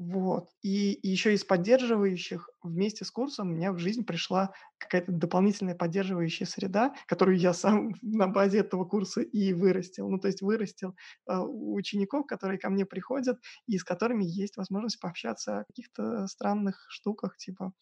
[0.04, 0.48] Вот.
[0.62, 6.44] И, еще из поддерживающих вместе с курсом у меня в жизнь пришла какая-то дополнительная поддерживающая
[6.44, 10.08] среда, которую я сам на базе этого курса и вырастил.
[10.10, 10.96] Ну, то есть вырастил
[11.28, 13.38] э, учеников, которые ко мне приходят
[13.68, 17.72] и с которыми есть возможность пообщаться о каких-то странных штуках, типа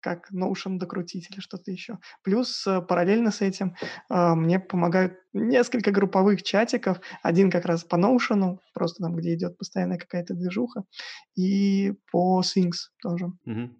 [0.00, 1.98] как Notion докрутить или что-то еще.
[2.24, 3.76] Плюс э, параллельно с этим
[4.10, 7.00] э, мне помогают несколько групповых чатиков.
[7.22, 10.84] Один как раз по Notion, просто там, где идет постоянная какая-то движуха,
[11.36, 13.26] и по Things тоже.
[13.46, 13.70] Угу.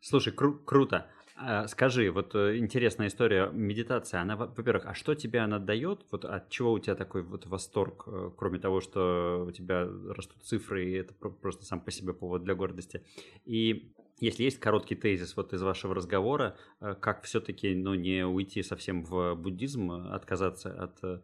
[0.00, 1.06] Слушай, кру- круто.
[1.38, 6.06] А, скажи, вот э, интересная история, медитация, она, во-первых, а что тебе она дает?
[6.10, 10.42] Вот от чего у тебя такой вот восторг, э, кроме того, что у тебя растут
[10.44, 13.04] цифры, и это просто сам по себе повод для гордости?
[13.44, 18.62] И если есть короткий тезис вот из вашего разговора, э, как все-таки ну, не уйти
[18.62, 21.22] совсем в буддизм, отказаться от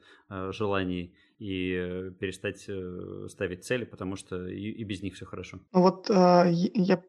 [0.55, 5.59] желаний и э, перестать э, ставить цели, потому что и, и без них все хорошо.
[5.73, 7.03] Ну вот э, я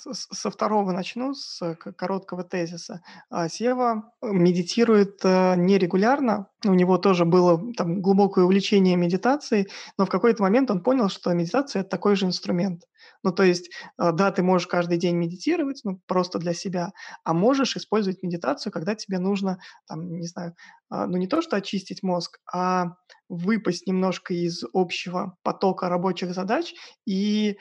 [0.00, 3.02] со второго начну, с короткого тезиса.
[3.28, 10.42] А, Сева медитирует нерегулярно, у него тоже было там глубокое увлечение медитацией, но в какой-то
[10.42, 12.84] момент он понял, что медитация– это такой же инструмент.
[13.24, 16.92] Ну, то есть, да, ты можешь каждый день медитировать, ну, просто для себя,
[17.24, 19.58] а можешь использовать медитацию, когда тебе нужно,
[19.88, 20.54] там, не знаю,
[20.90, 22.96] а, ну, не то, что очистить мозг, а
[23.28, 26.74] выпасть немножко из общего потока рабочих задач
[27.06, 27.58] и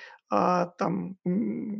[0.77, 1.17] там,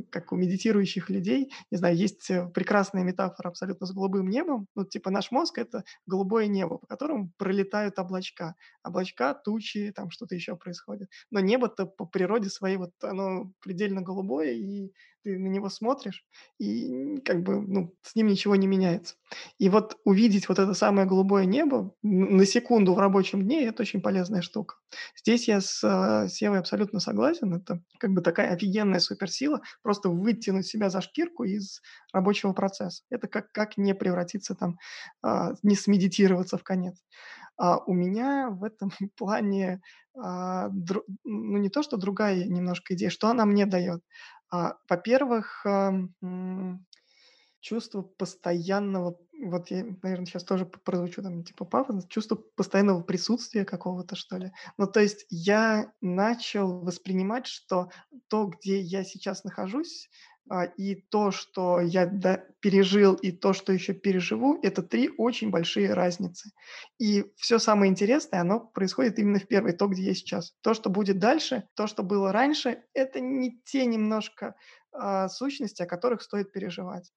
[0.10, 4.68] как у медитирующих людей, не знаю, есть э, прекрасная метафора абсолютно с голубым небом.
[4.76, 8.56] Ну, типа наш мозг— это голубое небо, по которому пролетают облачка.
[8.84, 11.10] Облачка, тучи, там что-то еще происходит.
[11.32, 14.92] Но небо-то по природе своей вот оно предельно голубое, и
[15.24, 16.26] ты на него смотришь,
[16.60, 19.16] и как бы, ну, с ним ничего не меняется.
[19.58, 24.02] И вот увидеть вот это самое голубое небо на секунду в рабочем дне– это очень
[24.02, 24.76] полезная штука.
[25.18, 27.54] Здесь я с э, Севой абсолютно согласен.
[27.54, 31.82] Это как бы такая офигенная суперсила, просто вытянуть себя за шкирку из
[32.12, 33.04] рабочего процесса.
[33.10, 34.78] Это как, как не превратиться там,
[35.22, 37.02] а, не смедитироваться в конец.
[37.58, 39.82] А у меня в этом плане,
[40.18, 40.70] а,
[41.24, 44.02] ну не то, что другая немножко идея, что она мне дает.
[44.54, 45.66] А, во-первых,
[47.60, 54.16] чувство постоянного, вот я, наверное, сейчас тоже прозвучу там типа пафосно, чувство постоянного присутствия какого-то,
[54.16, 54.52] что ли.
[54.78, 57.90] Ну, то есть я начал воспринимать, что
[58.28, 60.10] то, где я сейчас нахожусь,
[60.78, 62.06] и то, что я
[62.60, 66.52] пережил, и то, что еще переживу, это три очень большие разницы.
[67.00, 70.54] И все самое интересное, оно происходит именно в первой, то, где я сейчас.
[70.62, 74.56] То, что будет дальше, то, что было раньше, это не те немножко
[74.92, 77.12] а, сущности, о которых стоит переживать.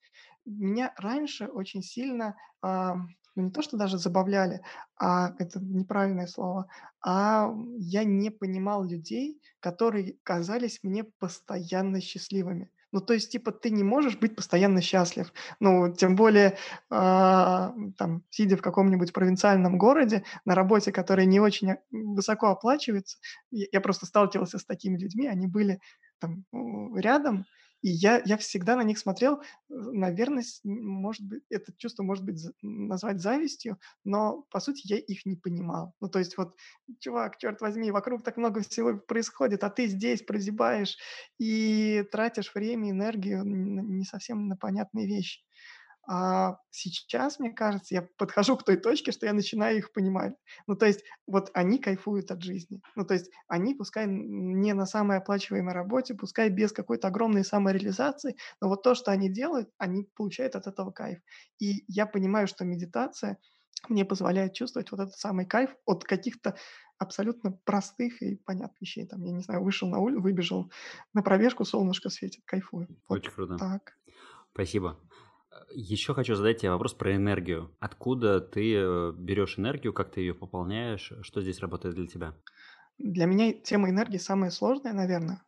[0.44, 2.96] Меня раньше очень сильно, а,
[3.34, 4.62] ну не то, что даже забавляли,
[4.96, 6.68] а это неправильное слово,
[7.04, 12.70] а я не понимал людей, которые казались мне постоянно счастливыми.
[12.92, 15.32] Ну, то есть, типа, ты не можешь быть постоянно счастлив.
[15.60, 16.56] Ну, тем более,
[16.90, 23.18] э, там, сидя в каком-нибудь провинциальном городе, на работе, которая не очень высоко оплачивается,
[23.50, 25.80] я, я просто сталкивался с такими людьми, они были
[26.20, 26.44] там
[26.94, 27.44] рядом,
[27.86, 33.20] и я, я всегда на них смотрел, наверное, может быть, это чувство может быть назвать
[33.20, 35.94] завистью, но, по сути, я их не понимал.
[36.00, 36.54] Ну, то есть вот,
[36.98, 40.96] чувак, черт возьми, вокруг так много всего происходит, а ты здесь прозябаешь
[41.38, 45.42] и тратишь время, энергию не совсем на понятные вещи.
[46.08, 50.34] А сейчас, мне кажется, я подхожу к той точке, что я начинаю их понимать.
[50.68, 52.80] Ну, то есть, вот они кайфуют от жизни.
[52.94, 58.36] Ну, то есть, они, пускай не на самой оплачиваемой работе, пускай без какой-то огромной самореализации,
[58.60, 61.18] но вот то, что они делают, они получают от этого кайф.
[61.58, 63.38] И я понимаю, что медитация
[63.88, 66.56] мне позволяет чувствовать вот этот самый кайф от каких-то
[66.98, 69.06] абсолютно простых и понятных вещей.
[69.06, 70.72] Там, я не знаю, вышел на улицу, выбежал
[71.14, 72.88] на пробежку, солнышко светит, кайфую.
[73.08, 73.58] Очень вот круто.
[73.58, 73.96] Так.
[74.52, 74.98] Спасибо.
[75.72, 77.70] Еще хочу задать тебе вопрос про энергию.
[77.80, 82.34] Откуда ты э, берешь энергию, как ты ее пополняешь, что здесь работает для тебя?
[82.98, 85.42] Для меня тема энергии самая сложная, наверное.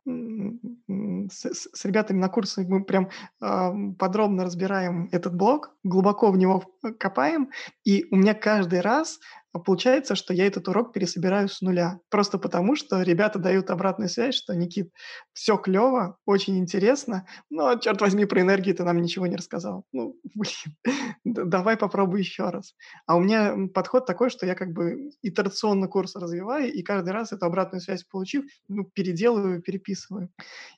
[1.31, 3.09] С, с, с ребятами на курсе мы прям
[3.41, 6.63] э, подробно разбираем этот блок, глубоко в него
[6.99, 7.51] копаем,
[7.85, 9.19] и у меня каждый раз
[9.59, 12.01] получается, что я этот урок пересобираю с нуля.
[12.11, 14.91] Просто потому, что ребята дают обратную связь, что, Никит,
[15.33, 19.85] все клево, очень интересно, но, черт возьми, про энергию ты нам ничего не рассказал.
[19.93, 22.75] Ну, блин, давай попробуй еще раз.
[23.07, 27.33] А у меня подход такой, что я как бы итерационно курс развиваю, и каждый раз
[27.33, 30.31] эту обратную связь получив, ну, переделываю, переписываю.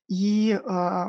[0.08, 1.04] И э,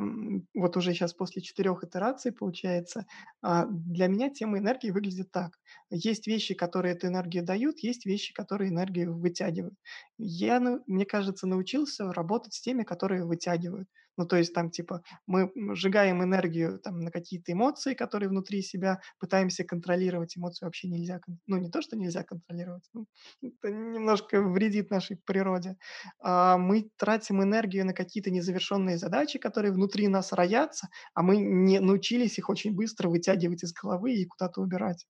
[0.54, 3.06] вот уже сейчас после четырех итераций, получается,
[3.44, 5.58] э, для меня тема энергии выглядит так.
[5.90, 9.76] Есть вещи, которые эту энергию дают, есть вещи, которые энергию вытягивают.
[10.18, 13.88] Я, ну, мне кажется, научился работать с теми, которые вытягивают.
[14.18, 19.00] Ну, то есть там, типа, мы сжигаем энергию там на какие-то эмоции, которые внутри себя,
[19.20, 20.38] пытаемся контролировать.
[20.38, 23.08] Эмоции вообще нельзя, ну, не то, что нельзя контролировать, ну,
[23.42, 25.78] это немножко вредит нашей природе.
[26.20, 31.80] А мы тратим энергию на какие-то незавершенные задачи, которые внутри нас роятся, а мы не
[31.80, 35.08] научились их очень быстро вытягивать из головы и куда-то убирать.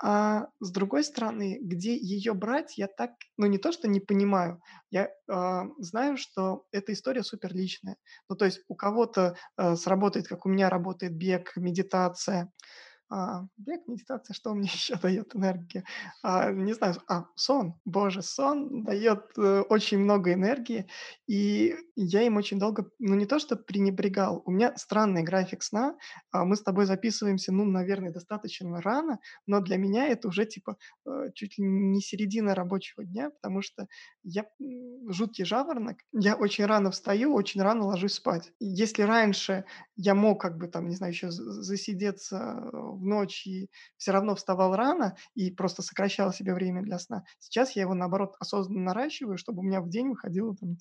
[0.00, 4.60] А с другой стороны, где ее брать, я так, ну не то, что не понимаю,
[4.90, 7.96] я а, знаю, что эта история супер личная.
[8.28, 12.52] Ну то есть у кого-то а, сработает, как у меня работает бег, медитация,
[13.10, 15.84] а, бег, медитация, что мне еще дает энергию?
[16.22, 17.74] А, не знаю, а, сон.
[17.84, 20.86] Боже, сон дает э, очень много энергии,
[21.26, 25.96] и я им очень долго, ну не то что пренебрегал, у меня странный график сна,
[26.32, 30.76] а, мы с тобой записываемся, ну, наверное, достаточно рано, но для меня это уже типа
[31.06, 33.86] э, чуть ли не середина рабочего дня, потому что
[34.22, 34.44] я
[35.08, 38.52] жуткий жаворонок, я очень рано встаю, очень рано ложусь спать.
[38.60, 39.64] Если раньше
[39.96, 44.74] я мог как бы там, не знаю, еще засидеться в ночь и все равно вставал
[44.76, 47.24] рано и просто сокращал себе время для сна.
[47.38, 50.76] Сейчас я его, наоборот, осознанно наращиваю, чтобы у меня в день выходило там,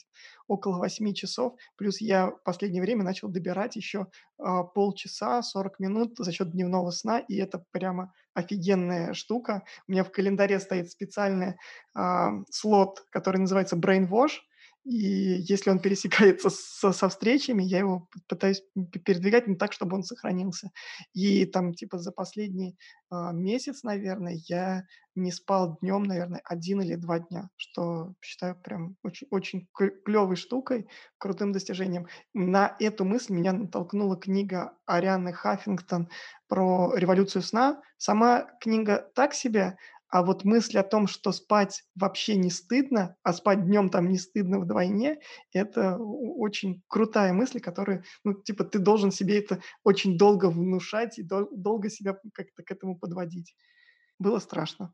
[0.48, 1.54] около 8 часов.
[1.78, 4.08] Плюс я в последнее время начал добирать еще
[4.40, 9.64] а, полчаса, 40 минут за счет дневного сна, и это прямо офигенная штука.
[9.88, 11.56] У меня в календаре стоит специальный
[11.96, 14.40] а, слот, который называется Brain Wash,
[14.88, 18.64] и если он пересекается со, со встречами, я его пытаюсь
[19.04, 20.72] передвигать не так, чтобы он сохранился.
[21.14, 22.78] И там, типа, за последний
[23.10, 28.96] а, месяц, наверное, я не спал днем, наверное, один или два дня, что считаю прям
[29.04, 32.08] очень, очень клевой штукой, крутым достижением.
[32.34, 36.08] На эту мысль меня натолкнула книга Арианы Хаффингтон
[36.48, 37.82] про революцию сна.
[37.98, 39.78] Сама книга так себе,
[40.10, 44.18] а вот мысль о том, что спать вообще не стыдно, а спать днем там не
[44.18, 45.20] стыдно вдвойне,
[45.54, 51.24] это очень крутая мысль, которую, ну, типа, ты должен себе это очень долго внушать и
[51.24, 53.56] дол- долго себя как-то к этому подводить.
[54.20, 54.94] Было страшно.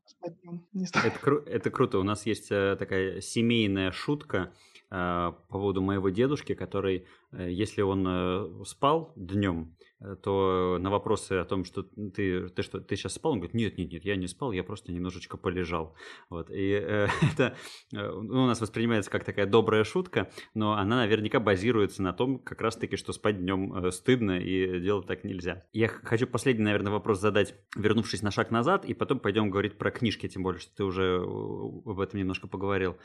[0.74, 1.98] Не это, кру- это круто.
[2.00, 4.54] У нас есть э, такая семейная шутка
[4.92, 9.78] э, по поводу моего дедушки, который, э, если он э, спал днем,
[10.22, 13.78] то на вопросы о том, что ты, ты что, ты сейчас спал, он говорит, нет,
[13.78, 15.96] нет, нет, я не спал, я просто немножечко полежал.
[16.30, 16.50] Вот.
[16.50, 17.56] И э, это
[17.94, 22.40] э, ну, у нас воспринимается как такая добрая шутка, но она наверняка базируется на том,
[22.40, 25.64] как раз-таки, что спать днем э, стыдно и делать так нельзя.
[25.72, 29.92] Я хочу последний, наверное, вопрос задать, вернувшись на шаг назад, и потом пойдем говорить про
[29.92, 32.98] книжки, тем более, что ты уже об этом немножко поговорил.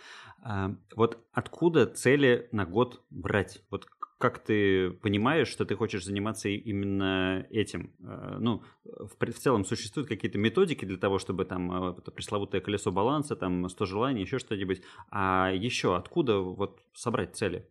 [0.44, 3.62] Э, вот откуда цели на год брать?
[3.70, 3.86] Вот
[4.18, 7.92] как ты понимаешь, что ты хочешь заниматься именно этим?
[8.00, 12.90] Э, ну, в, в целом существуют какие-то методики для того, чтобы там это пресловутое колесо
[12.90, 14.82] баланса, там 100 желаний, еще что-нибудь.
[15.10, 17.68] А еще откуда вот собрать цели?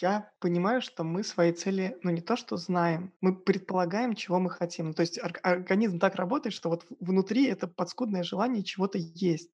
[0.00, 4.48] Я понимаю, что мы свои цели, ну не то что знаем, мы предполагаем, чего мы
[4.48, 4.94] хотим.
[4.94, 9.50] То есть организм так работает, что вот внутри это подскудное желание чего-то есть.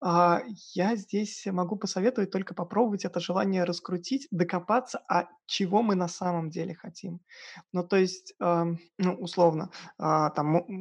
[0.00, 0.40] А,
[0.72, 6.48] я здесь могу посоветовать только попробовать это желание раскрутить, докопаться, а чего мы на самом
[6.48, 7.20] деле хотим.
[7.72, 10.72] Ну, то есть, ну, условно, а, там у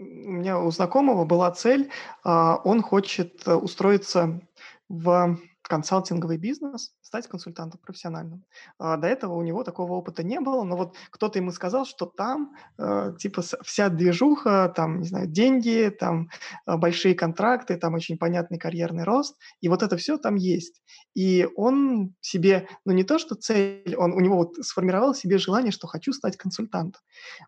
[0.00, 1.88] меня у знакомого была цель,
[2.24, 4.40] а, он хочет э, устроиться
[4.88, 5.38] в
[5.68, 8.44] консалтинговый бизнес, стать консультантом профессиональным.
[8.78, 12.06] А, до этого у него такого опыта не было, но вот кто-то ему сказал, что
[12.06, 16.28] там э, типа вся движуха, там, не знаю, деньги, там
[16.66, 20.82] э, большие контракты, там очень понятный карьерный рост, и вот это все там есть.
[21.14, 25.72] И он себе, ну не то что цель, он у него вот сформировал себе желание,
[25.72, 27.00] что хочу стать консультантом.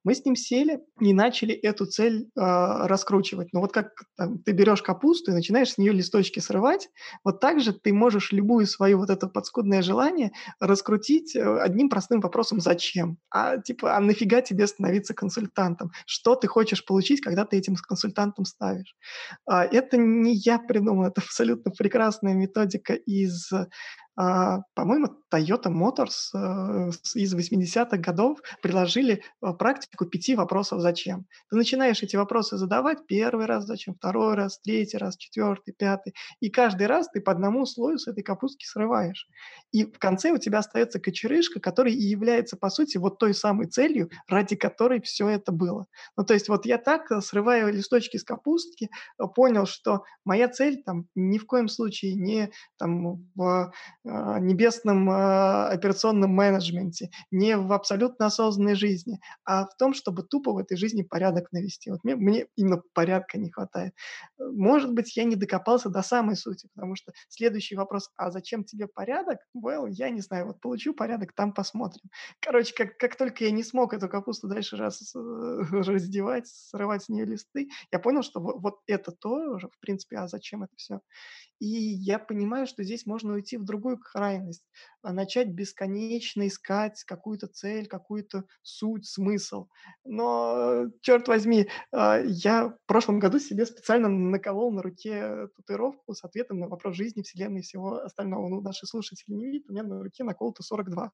[0.05, 3.53] Мы с ним сели и начали эту цель э, раскручивать.
[3.53, 6.89] Но вот как там, ты берешь капусту и начинаешь с нее листочки срывать,
[7.25, 11.89] вот так же ты можешь можешь любую свою вот это подскудное желание раскрутить э, одним
[11.89, 13.19] простым вопросом «зачем?».
[13.31, 15.93] А типа, а нафига тебе становиться консультантом?
[16.07, 18.97] Что ты хочешь получить, когда ты этим консультантом ставишь?
[19.47, 23.53] А, это не я придумал, это абсолютно прекрасная методика из
[24.17, 31.27] по-моему, Toyota Motors э, из 80-х годов приложили э, практику пяти вопросов «Зачем?».
[31.49, 36.15] Ты начинаешь эти вопросы задавать первый раз «Зачем?», второй раз, третий раз, четвертый, пятый.
[36.41, 39.29] И каждый раз ты по одному слою с этой капустки срываешь.
[39.71, 43.69] И в конце у тебя остается кочерышка, которая и является, по сути, вот той самой
[43.69, 45.87] целью, ради которой все это было.
[46.17, 48.91] Ну, то есть вот я так, э, срывая листочки с капустки,
[49.37, 53.73] понял, что моя цель там ни в коем случае не там в
[54.05, 60.59] небесном э, операционном менеджменте, не в абсолютно осознанной жизни, а в том, чтобы тупо в
[60.59, 61.91] этой жизни порядок навести.
[61.91, 63.95] Вот мне, мне именно порядка не хватает.
[64.39, 68.87] Может быть, я не докопался до самой сути, потому что следующий вопрос, а зачем тебе
[68.87, 69.39] порядок?
[69.57, 72.11] Well, я не знаю, вот получу порядок, там посмотрим.
[72.41, 77.25] Короче, как, как только я не смог эту капусту дальше раз раздевать, срывать с нее
[77.27, 81.01] листы, я понял, что вот, это тоже, в принципе, а зачем это все?
[81.61, 84.65] И я понимаю, что здесь можно уйти в другую крайность,
[85.03, 89.69] а начать бесконечно искать какую-то цель, какую-то суть, смысл.
[90.05, 96.25] Но, черт возьми, а, я в прошлом году себе специально наколол на руке татуировку с
[96.25, 98.49] ответом на вопрос жизни, Вселенной и всего остального.
[98.49, 101.13] Ну, наши слушатели не видят, у меня на руке наколото 42.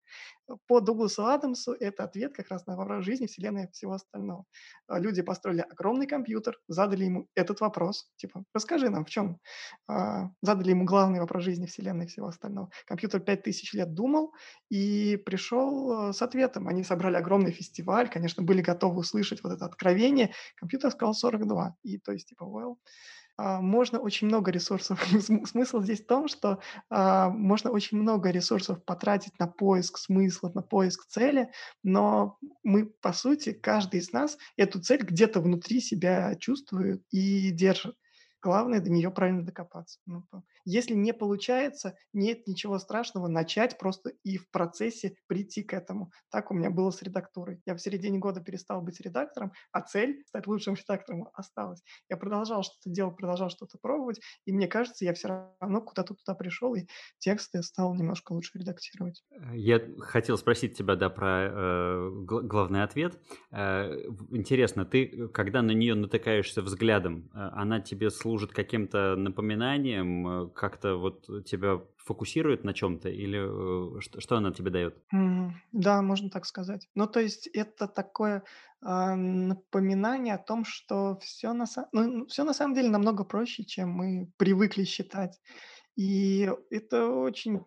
[0.68, 4.44] По Дугласу Адамсу это ответ как раз на вопрос жизни, Вселенной и всего остального.
[4.86, 9.40] А, люди построили огромный компьютер, задали ему этот вопрос, типа, расскажи нам, в чем
[10.42, 12.70] задали ему главный вопрос жизни Вселенной и всего остального.
[12.86, 14.32] Компьютер 5000 лет думал
[14.68, 16.68] и пришел э, с ответом.
[16.68, 20.32] Они собрали огромный фестиваль, конечно, были готовы услышать вот это откровение.
[20.56, 21.76] Компьютер сказал 42.
[21.82, 22.76] И то есть, типа, well,
[23.38, 25.04] а, можно очень много ресурсов.
[25.46, 30.62] Смысл здесь в том, что а, можно очень много ресурсов потратить на поиск смысла, на
[30.62, 31.50] поиск цели,
[31.82, 37.96] но мы, по сути, каждый из нас эту цель где-то внутри себя чувствует и держит.
[38.46, 39.98] Главное до нее правильно докопаться.
[40.06, 40.22] Ну,
[40.64, 46.12] если не получается, нет ничего страшного начать просто и в процессе прийти к этому.
[46.30, 47.60] Так у меня было с редактурой.
[47.66, 51.82] Я в середине года перестал быть редактором, а цель стать лучшим редактором осталась.
[52.08, 55.26] Я продолжал что-то делать, продолжал что-то пробовать, и мне кажется, я все
[55.60, 56.86] равно куда-то туда пришел, и
[57.18, 59.24] тексты стал немножко лучше редактировать.
[59.32, 63.18] Э, я хотел спросить тебя, да, про э, главный ответ.
[63.50, 63.90] Э,
[64.30, 70.96] интересно, ты, когда на нее натыкаешься взглядом, э, она тебе служит каким-то напоминанием, э, как-то
[70.96, 74.96] вот тебя фокусирует на чем-то или э, что, что она тебе дает?
[75.14, 76.88] Mm, да, можно так сказать.
[76.94, 78.44] Ну, то есть это такое
[78.82, 83.90] э, напоминание о том, что все на, ну, все на самом деле намного проще, чем
[83.90, 85.40] мы привыкли считать.
[85.96, 87.64] И это очень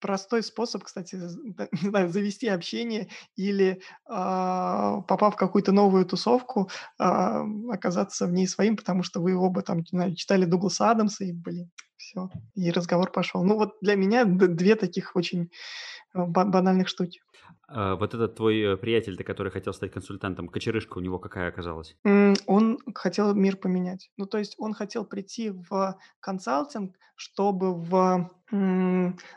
[0.00, 1.16] простой способ, кстати,
[1.82, 8.46] не знаю, завести общение или, а, попав в какую-то новую тусовку, а, оказаться в ней
[8.46, 12.70] своим, потому что вы оба там, не знаю, читали Дугласа Адамса и, блин, все, и
[12.70, 13.44] разговор пошел.
[13.44, 15.50] Ну вот для меня две таких очень
[16.14, 17.20] э, банальных штуки.
[17.68, 21.96] А, вот этот твой э, приятель, который хотел стать консультантом, кочерышка у него какая оказалась?
[22.50, 24.10] Он хотел мир поменять.
[24.16, 28.28] Ну, то есть он хотел прийти в консалтинг, чтобы в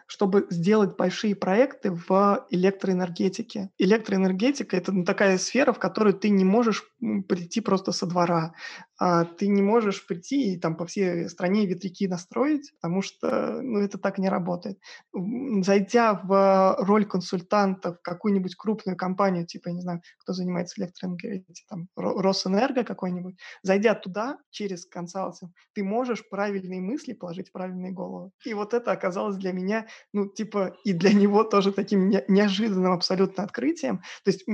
[0.08, 3.70] чтобы сделать большие проекты в электроэнергетике.
[3.78, 6.84] Электроэнергетика– это ну, такая сфера, в которую ты не можешь
[7.28, 8.54] прийти просто со двора.
[8.98, 13.80] А ты не можешь прийти и там по всей стране ветряки настроить, потому что ну,
[13.80, 14.80] это так не работает.
[15.14, 21.66] Зайдя в роль консультанта в какую-нибудь крупную компанию, типа, я не знаю, кто занимается электроэнергетикой,
[21.70, 28.32] там, Росэнерго какой-нибудь, зайдя туда через консалтинг, ты можешь правильные мысли положить в правильные головы.
[28.46, 33.44] И вот это оказалось для меня, ну, типа, и для него тоже таким неожиданным абсолютно
[33.44, 33.98] открытием.
[34.24, 34.46] То есть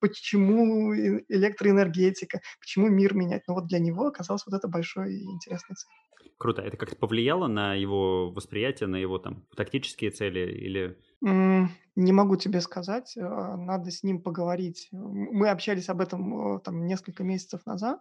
[0.00, 3.42] почему электроэнергетика, почему мир менять?
[3.48, 5.90] Но вот для него оказалось вот это большой и интересный цель.
[6.38, 6.62] Круто.
[6.62, 10.98] Это как-то повлияло на его восприятие, на его там тактические цели или...
[11.22, 14.88] Не могу тебе сказать, а, надо с ним поговорить.
[14.92, 18.00] Мы общались об этом там несколько месяцев назад,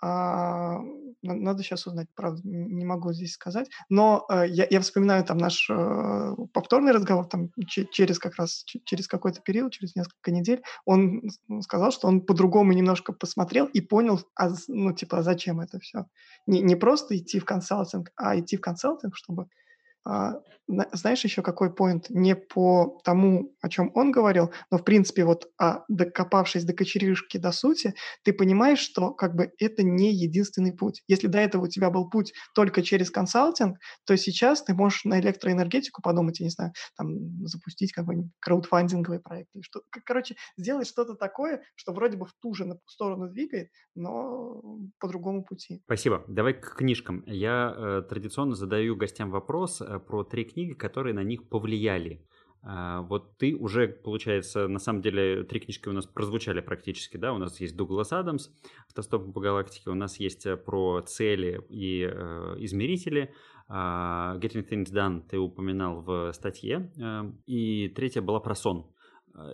[0.00, 0.78] а,
[1.22, 3.68] надо сейчас узнать, правда, не могу здесь сказать.
[3.88, 9.08] Но э, я, я вспоминаю там наш э, повторный разговор там через как раз через
[9.08, 10.62] какой-то период, через несколько недель.
[10.84, 11.22] Он
[11.62, 16.06] сказал, что он по-другому немножко посмотрел и понял, а, ну типа, зачем это все?
[16.46, 19.48] Не, не просто идти в консалтинг, а идти в консалтинг, чтобы
[20.68, 22.10] знаешь еще какой поинт?
[22.10, 27.38] Не по тому, о чем он говорил, но в принципе вот а, докопавшись до кочерышки,
[27.38, 31.02] до сути, ты понимаешь, что как бы это не единственный путь.
[31.08, 35.20] Если до этого у тебя был путь только через консалтинг, то сейчас ты можешь на
[35.20, 39.80] электроэнергетику подумать, я не знаю, там запустить какой-нибудь краудфандинговый проект или что.
[40.04, 44.60] Короче, сделать что-то такое, что вроде бы в ту же сторону двигает, но
[45.00, 45.80] по другому пути.
[45.84, 46.24] Спасибо.
[46.28, 47.24] Давай к книжкам.
[47.26, 52.22] Я э, традиционно задаю гостям вопрос, про три книги, которые на них повлияли.
[52.62, 57.32] А, вот ты уже, получается, на самом деле три книжки у нас прозвучали практически, да,
[57.32, 58.48] у нас есть Дуглас Адамс,
[58.88, 63.32] «Автостопом по галактике», у нас есть э, про цели и э, измерители,
[63.68, 68.90] э, Getting Things Done ты упоминал в статье, э, и третья была про сон.
[69.38, 69.52] А,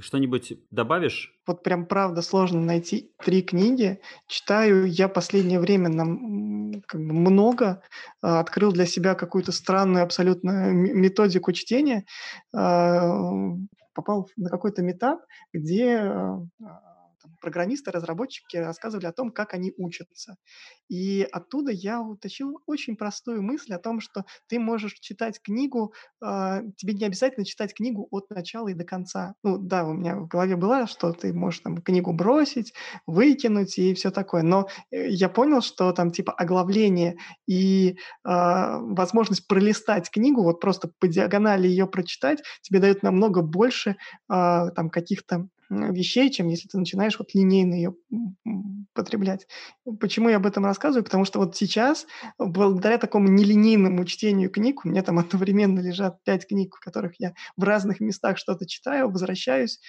[0.00, 1.34] что-нибудь добавишь?
[1.46, 4.00] Вот прям правда сложно найти три книги.
[4.26, 7.82] Читаю я последнее время нам как бы много.
[8.22, 12.06] А, открыл для себя какую-то странную абсолютно методику чтения.
[12.54, 13.12] А,
[13.94, 15.20] попал на какой-то метап,
[15.52, 16.12] где
[17.40, 20.36] программисты, разработчики рассказывали о том, как они учатся.
[20.88, 25.92] И оттуда я утащил очень простую мысль о том, что ты можешь читать книгу,
[26.24, 29.34] э, тебе не обязательно читать книгу от начала и до конца.
[29.42, 32.72] Ну да, у меня в голове было, что ты можешь там книгу бросить,
[33.06, 34.42] выкинуть и все такое.
[34.42, 40.90] Но э, я понял, что там типа оглавление и э, возможность пролистать книгу, вот просто
[40.98, 43.94] по диагонали ее прочитать, тебе дает намного больше э,
[44.28, 47.94] там каких-то вещей, чем если ты начинаешь вот линейно ее
[48.94, 49.46] потреблять.
[50.00, 51.04] Почему я об этом рассказываю?
[51.04, 52.06] Потому что вот сейчас,
[52.38, 57.34] благодаря такому нелинейному чтению книг, у меня там одновременно лежат пять книг, в которых я
[57.56, 59.80] в разных местах что-то читаю, возвращаюсь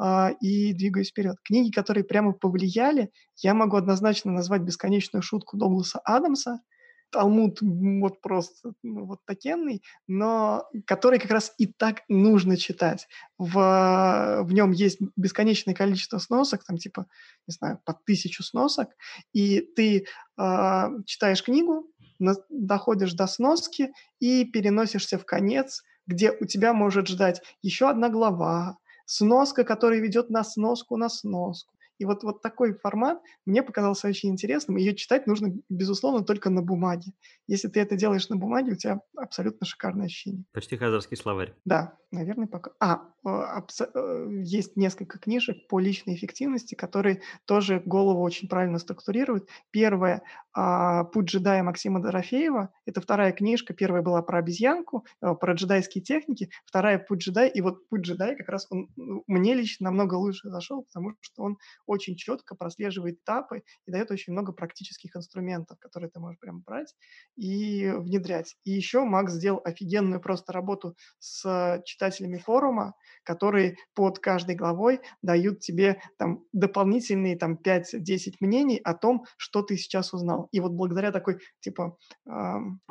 [0.00, 1.36] э, и двигаюсь вперед.
[1.44, 6.60] Книги, которые прямо повлияли, я могу однозначно назвать «Бесконечную шутку» Догласа Адамса–
[7.16, 13.08] Талмуд вот просто ну, вот такенный, но который как раз и так нужно читать.
[13.38, 17.06] В, в нем есть бесконечное количество сносок, там типа,
[17.46, 18.90] не знаю, по тысячу сносок,
[19.32, 20.04] и ты
[20.36, 27.08] э, читаешь книгу, на, доходишь до сноски и переносишься в конец, где у тебя может
[27.08, 32.74] ждать еще одна глава, сноска, которая ведет на сноску на сноску, и вот, вот такой
[32.74, 34.76] формат мне показался очень интересным.
[34.76, 37.12] Ее читать нужно, безусловно, только на бумаге.
[37.46, 40.44] Если ты это делаешь на бумаге, у тебя абсолютно шикарное ощущение.
[40.52, 41.54] Почти хазарский словарь.
[41.64, 42.72] Да, наверное, пока.
[42.80, 43.88] А, абсо...
[43.94, 49.48] Э, есть несколько книжек по личной эффективности, которые тоже голову очень правильно структурируют.
[49.70, 50.22] Первая
[50.52, 52.72] а, «Путь джедая» Максима Дорофеева.
[52.84, 53.74] Это вторая книжка.
[53.74, 56.50] Первая была про обезьянку, э, про джедайские техники.
[56.64, 57.48] Вторая «Путь джедая».
[57.48, 61.42] И вот «Путь джедая» как раз он ну, мне лично намного лучше зашел, потому что
[61.42, 66.60] он очень четко прослеживает этапы и дает очень много практических инструментов, которые ты можешь прям
[66.60, 66.94] брать
[67.36, 68.56] и внедрять.
[68.64, 75.60] И еще Макс сделал офигенную просто работу с читателями форума, которые под каждой главой дают
[75.60, 80.48] тебе там дополнительные там 5-10 мнений о том, что ты сейчас узнал.
[80.52, 82.30] И вот благодаря такой типа э,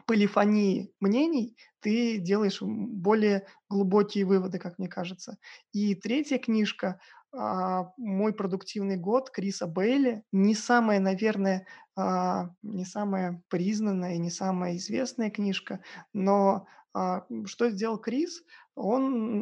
[0.06, 5.38] полифонии мнений ты делаешь более глубокие выводы, как мне кажется.
[5.72, 7.00] И третья книжка
[7.98, 10.24] «Мой продуктивный год» Криса Бейли.
[10.32, 15.82] Не самая, наверное, а, не самая признанная не самая известная книжка,
[16.14, 18.44] но а, что сделал Крис?
[18.76, 19.42] Он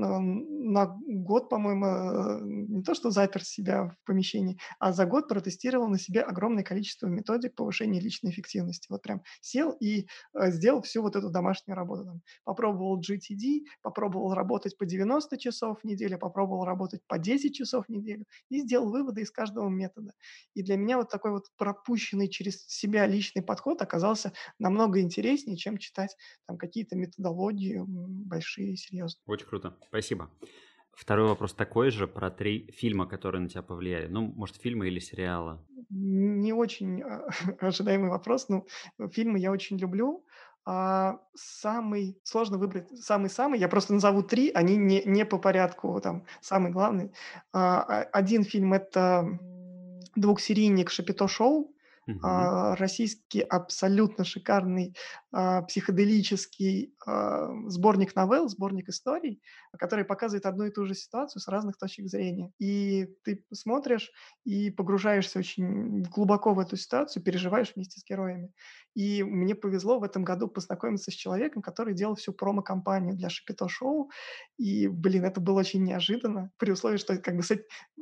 [0.72, 5.88] на год, по-моему, э, не то что запер себя в помещении, а за год протестировал
[5.88, 8.88] на себе огромное количество методик повышения личной эффективности.
[8.90, 12.06] Вот прям сел и э, сделал всю вот эту домашнюю работу.
[12.06, 17.86] Там, попробовал GTD, попробовал работать по 90 часов в неделю, попробовал работать по 10 часов
[17.88, 20.14] в неделю и сделал выводы из каждого метода.
[20.54, 25.78] И для меня вот такой вот пропущенный через себя личный подход оказался намного интереснее, чем
[25.78, 26.16] читать
[26.48, 29.23] там какие-то методологии большие серьезные.
[29.26, 29.78] Очень круто.
[29.88, 30.30] Спасибо.
[30.94, 34.08] Второй вопрос такой же про три фильма, которые на тебя повлияли.
[34.08, 35.60] Ну, может, фильмы или сериалы?
[35.90, 37.28] Не очень а,
[37.60, 38.48] ожидаемый вопрос.
[38.50, 38.68] Ну,
[39.12, 40.24] фильмы я очень люблю.
[40.66, 43.60] А самый сложно выбрать самый-самый.
[43.60, 46.00] Я просто назову три, они не, не по порядку.
[46.00, 47.12] Там самый главный.
[47.52, 49.28] А, а один фильм это
[50.16, 51.74] двухсерийник Шапито Шоу.
[52.06, 52.20] Угу.
[52.22, 54.96] А, российский абсолютно шикарный
[55.32, 59.42] а, психоделический сборник новелл, сборник историй,
[59.78, 62.52] который показывает одну и ту же ситуацию с разных точек зрения.
[62.60, 64.12] И ты смотришь
[64.46, 68.52] и погружаешься очень глубоко в эту ситуацию, переживаешь вместе с героями.
[68.96, 73.68] И мне повезло в этом году познакомиться с человеком, который делал всю промо-компанию для Шапито
[73.68, 74.12] Шоу.
[74.58, 77.52] И, блин, это было очень неожиданно, при условии, что как бы с,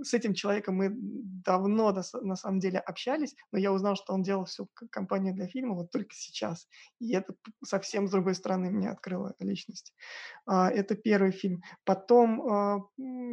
[0.01, 4.45] с этим человеком мы давно на, самом деле общались, но я узнал, что он делал
[4.45, 6.67] всю компанию для фильма вот только сейчас.
[6.99, 7.33] И это
[7.63, 9.93] совсем с другой стороны мне открыло личность.
[10.45, 11.63] А, это первый фильм.
[11.83, 12.79] Потом, а,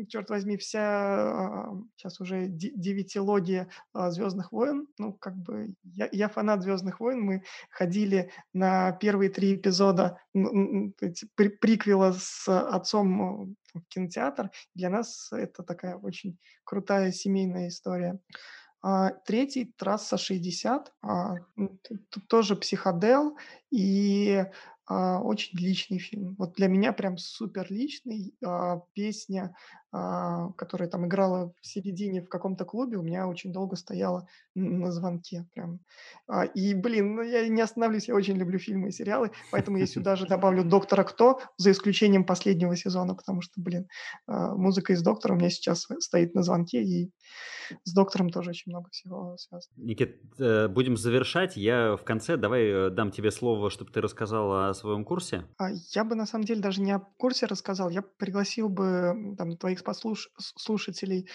[0.08, 4.86] черт возьми, вся сейчас а, уже девятилогия «Звездных войн».
[4.98, 7.20] Ну, как бы я, я фанат «Звездных войн».
[7.20, 10.18] Мы ходили на первые три эпизода
[11.34, 14.50] приквела с отцом в кинотеатр.
[14.74, 18.18] Для нас это такая очень крутая семейная история.
[18.80, 21.34] А, третий трасса 60, а,
[22.10, 23.36] тут тоже психодел,
[23.70, 24.44] и
[24.88, 26.34] очень личный фильм.
[26.38, 28.34] Вот для меня прям супер личный.
[28.44, 29.54] А, песня,
[29.87, 34.92] а, которая там играла в середине в каком-то клубе, у меня очень долго стояла на
[34.92, 35.80] звонке прям.
[36.26, 39.86] А, и, блин, ну я не остановлюсь, я очень люблю фильмы и сериалы, поэтому я
[39.86, 43.88] сюда же добавлю «Доктора Кто», за исключением последнего сезона, потому что, блин,
[44.26, 47.10] а, музыка из «Доктора» у меня сейчас стоит на звонке, и
[47.84, 49.74] с «Доктором» тоже очень много всего связано.
[49.76, 51.56] Никит, э, будем завершать.
[51.56, 55.44] Я в конце давай э, дам тебе слово, чтобы ты рассказал о своем курсе.
[55.94, 59.77] Я бы, на самом деле, даже не о курсе рассказал, я пригласил бы там твоих
[60.38, 61.28] слушателей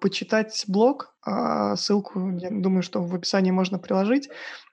[0.00, 1.19] почитать блог, а,
[1.76, 4.28] ссылку, я думаю, что в описании можно приложить.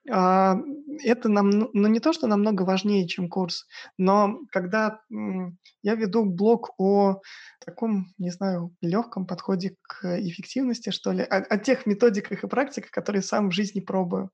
[0.10, 0.58] А,
[1.04, 3.66] это нам, ну, ну, не то, что намного важнее, чем курс,
[3.98, 7.22] но когда я веду блог о
[7.66, 12.92] таком, не знаю, легком подходе к эффективности, что ли, о, о тех методиках и практиках,
[12.92, 14.32] которые сам в жизни пробую.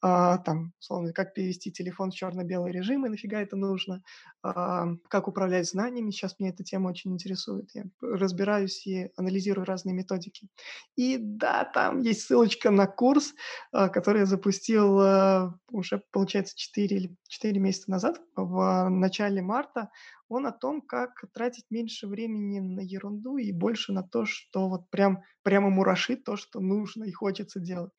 [0.00, 4.02] А, там, условно, как перевести телефон в черно-белый режим, и нафига это нужно,
[4.42, 7.68] а, как управлять знаниями, сейчас меня эта тема очень интересует.
[7.74, 10.48] Я разбираюсь и анализирую разные методики.
[10.96, 13.34] И да, там есть ссылочка на курс,
[13.72, 19.90] а, который я запустил а, уже, получается, 4 или 4 месяца назад, в начале марта.
[20.28, 24.88] Он о том, как тратить меньше времени на ерунду и больше на то, что вот
[24.90, 27.92] прям, прямо мурашит то, что нужно и хочется делать.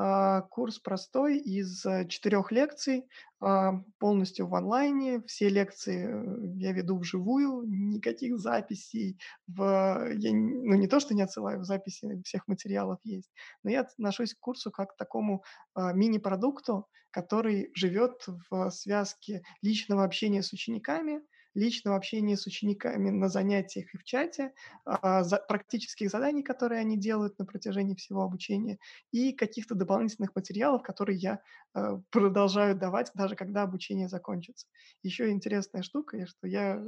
[0.00, 3.08] А, курс простой из э, четырех лекций,
[3.40, 5.22] а, полностью в онлайне.
[5.26, 9.18] Все лекции э, я веду вживую, никаких записей.
[9.48, 13.32] В, я, ну, не то, что не отсылаю, записи всех материалов есть,
[13.64, 15.42] но я отношусь к курсу как к такому
[15.74, 21.22] а, мини-продукту, который живет в связке личного общения с учениками–
[21.54, 24.52] личного общения с учениками на занятиях и в чате,
[24.84, 28.78] а, практических заданий, которые они делают на протяжении всего обучения,
[29.12, 31.40] и каких-то дополнительных материалов, которые я
[31.74, 34.66] а, продолжаю давать, даже когда обучение закончится.
[35.02, 36.82] Еще интересная штука, что я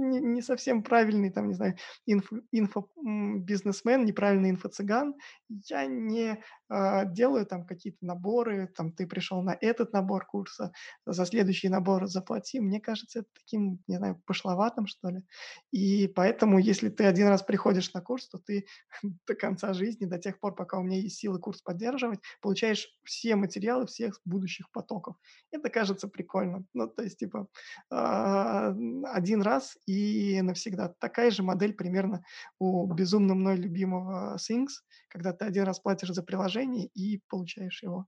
[0.00, 1.76] не, не совсем правильный, там, не знаю,
[2.06, 5.14] инфо, инфо-бизнесмен, неправильный инфо-цыган.
[5.68, 10.72] Я не э, делаю там какие-то наборы, там, ты пришел на этот набор курса,
[11.06, 12.60] за следующий набор заплати.
[12.60, 15.22] Мне кажется, это таким, не знаю, пошловатым, что ли.
[15.70, 18.66] И поэтому, если ты один раз приходишь на курс, то ты
[19.26, 23.36] до конца жизни, до тех пор, пока у меня есть силы курс поддерживать, получаешь все
[23.36, 25.16] материалы всех будущих потоков.
[25.50, 26.64] Это кажется прикольно.
[26.74, 27.48] Ну, то есть, типа,
[27.90, 28.74] э,
[29.04, 30.94] один раз и навсегда.
[30.98, 32.22] Такая же модель примерно
[32.58, 38.06] у безумно мной любимого Things, когда ты один раз платишь за приложение и получаешь его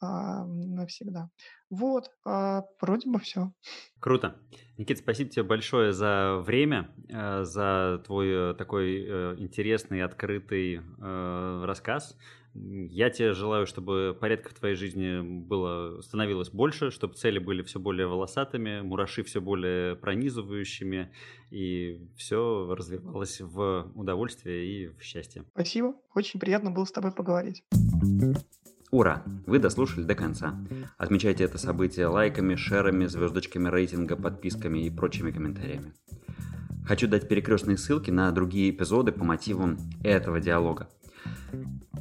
[0.00, 1.30] а, навсегда.
[1.70, 3.52] Вот, а, вроде бы все.
[4.00, 4.36] Круто.
[4.76, 12.16] Никит, спасибо тебе большое за время, э, за твой э, такой э, интересный, открытый рассказ.
[12.54, 17.78] Я тебе желаю, чтобы порядка в твоей жизни было, становилось больше, чтобы цели были все
[17.78, 21.12] более волосатыми, мураши все более пронизывающими,
[21.50, 25.44] и все развивалось в удовольствие и в счастье.
[25.52, 25.94] Спасибо.
[26.14, 27.64] Очень приятно было с тобой поговорить.
[28.90, 29.22] Ура!
[29.46, 30.58] Вы дослушали до конца.
[30.96, 35.92] Отмечайте это событие лайками, шерами, звездочками рейтинга, подписками и прочими комментариями.
[36.86, 40.88] Хочу дать перекрестные ссылки на другие эпизоды по мотивам этого диалога.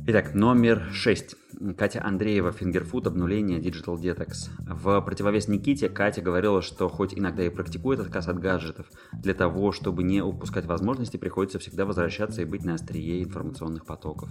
[0.05, 1.35] Итак, номер 6.
[1.75, 4.49] Катя Андреева, Фингерфуд, обнуление Digital Detox.
[4.59, 9.71] В противовес Никите Катя говорила, что хоть иногда и практикует отказ от гаджетов, для того,
[9.71, 14.29] чтобы не упускать возможности, приходится всегда возвращаться и быть на острие информационных потоков.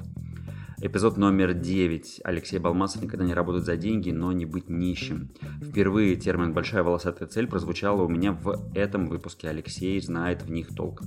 [0.79, 2.21] Эпизод номер 9.
[2.23, 5.31] Алексей Балмасов никогда не работает за деньги, но не быть нищим.
[5.63, 9.49] Впервые термин «большая волосатая цель» прозвучало у меня в этом выпуске.
[9.49, 11.03] Алексей знает в них толк.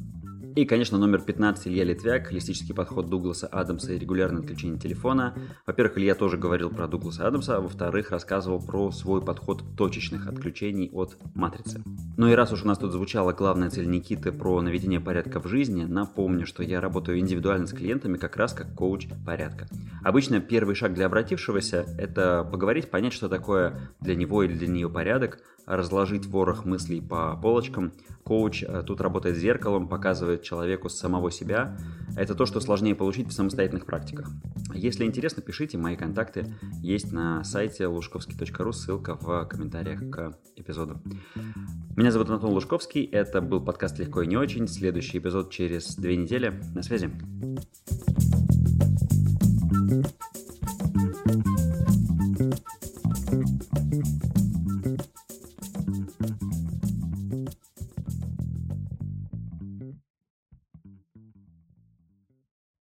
[0.55, 5.35] И, конечно, номер 15 Илья Литвяк, холистический подход Дугласа Адамса и регулярное отключение телефона.
[5.65, 10.89] Во-первых, Илья тоже говорил про Дугласа Адамса, а во-вторых, рассказывал про свой подход точечных отключений
[10.91, 11.83] от матрицы.
[12.17, 15.47] Ну и раз уж у нас тут звучала главная цель Никиты про наведение порядка в
[15.47, 19.67] жизни, напомню, что я работаю индивидуально с клиентами как раз как коуч порядка.
[20.03, 24.89] Обычно первый шаг для обратившегося– это поговорить, понять, что такое для него или для нее
[24.89, 25.39] порядок,
[25.69, 27.93] разложить ворох мыслей по полочкам.
[28.23, 31.77] Коуч э, тут работает зеркалом, показывает человеку самого себя.
[32.17, 34.29] Это то, что сложнее получить в самостоятельных практиках.
[34.73, 41.01] Если интересно, пишите, мои контакты есть на сайте лужковский.ру, ссылка в комментариях к эпизоду.
[41.95, 44.67] Меня зовут Антон Лужковский, это был подкаст «Легко и не очень».
[44.67, 46.59] Следующий эпизод через две недели.
[46.73, 47.11] На связи.
[49.89, 50.38] thank you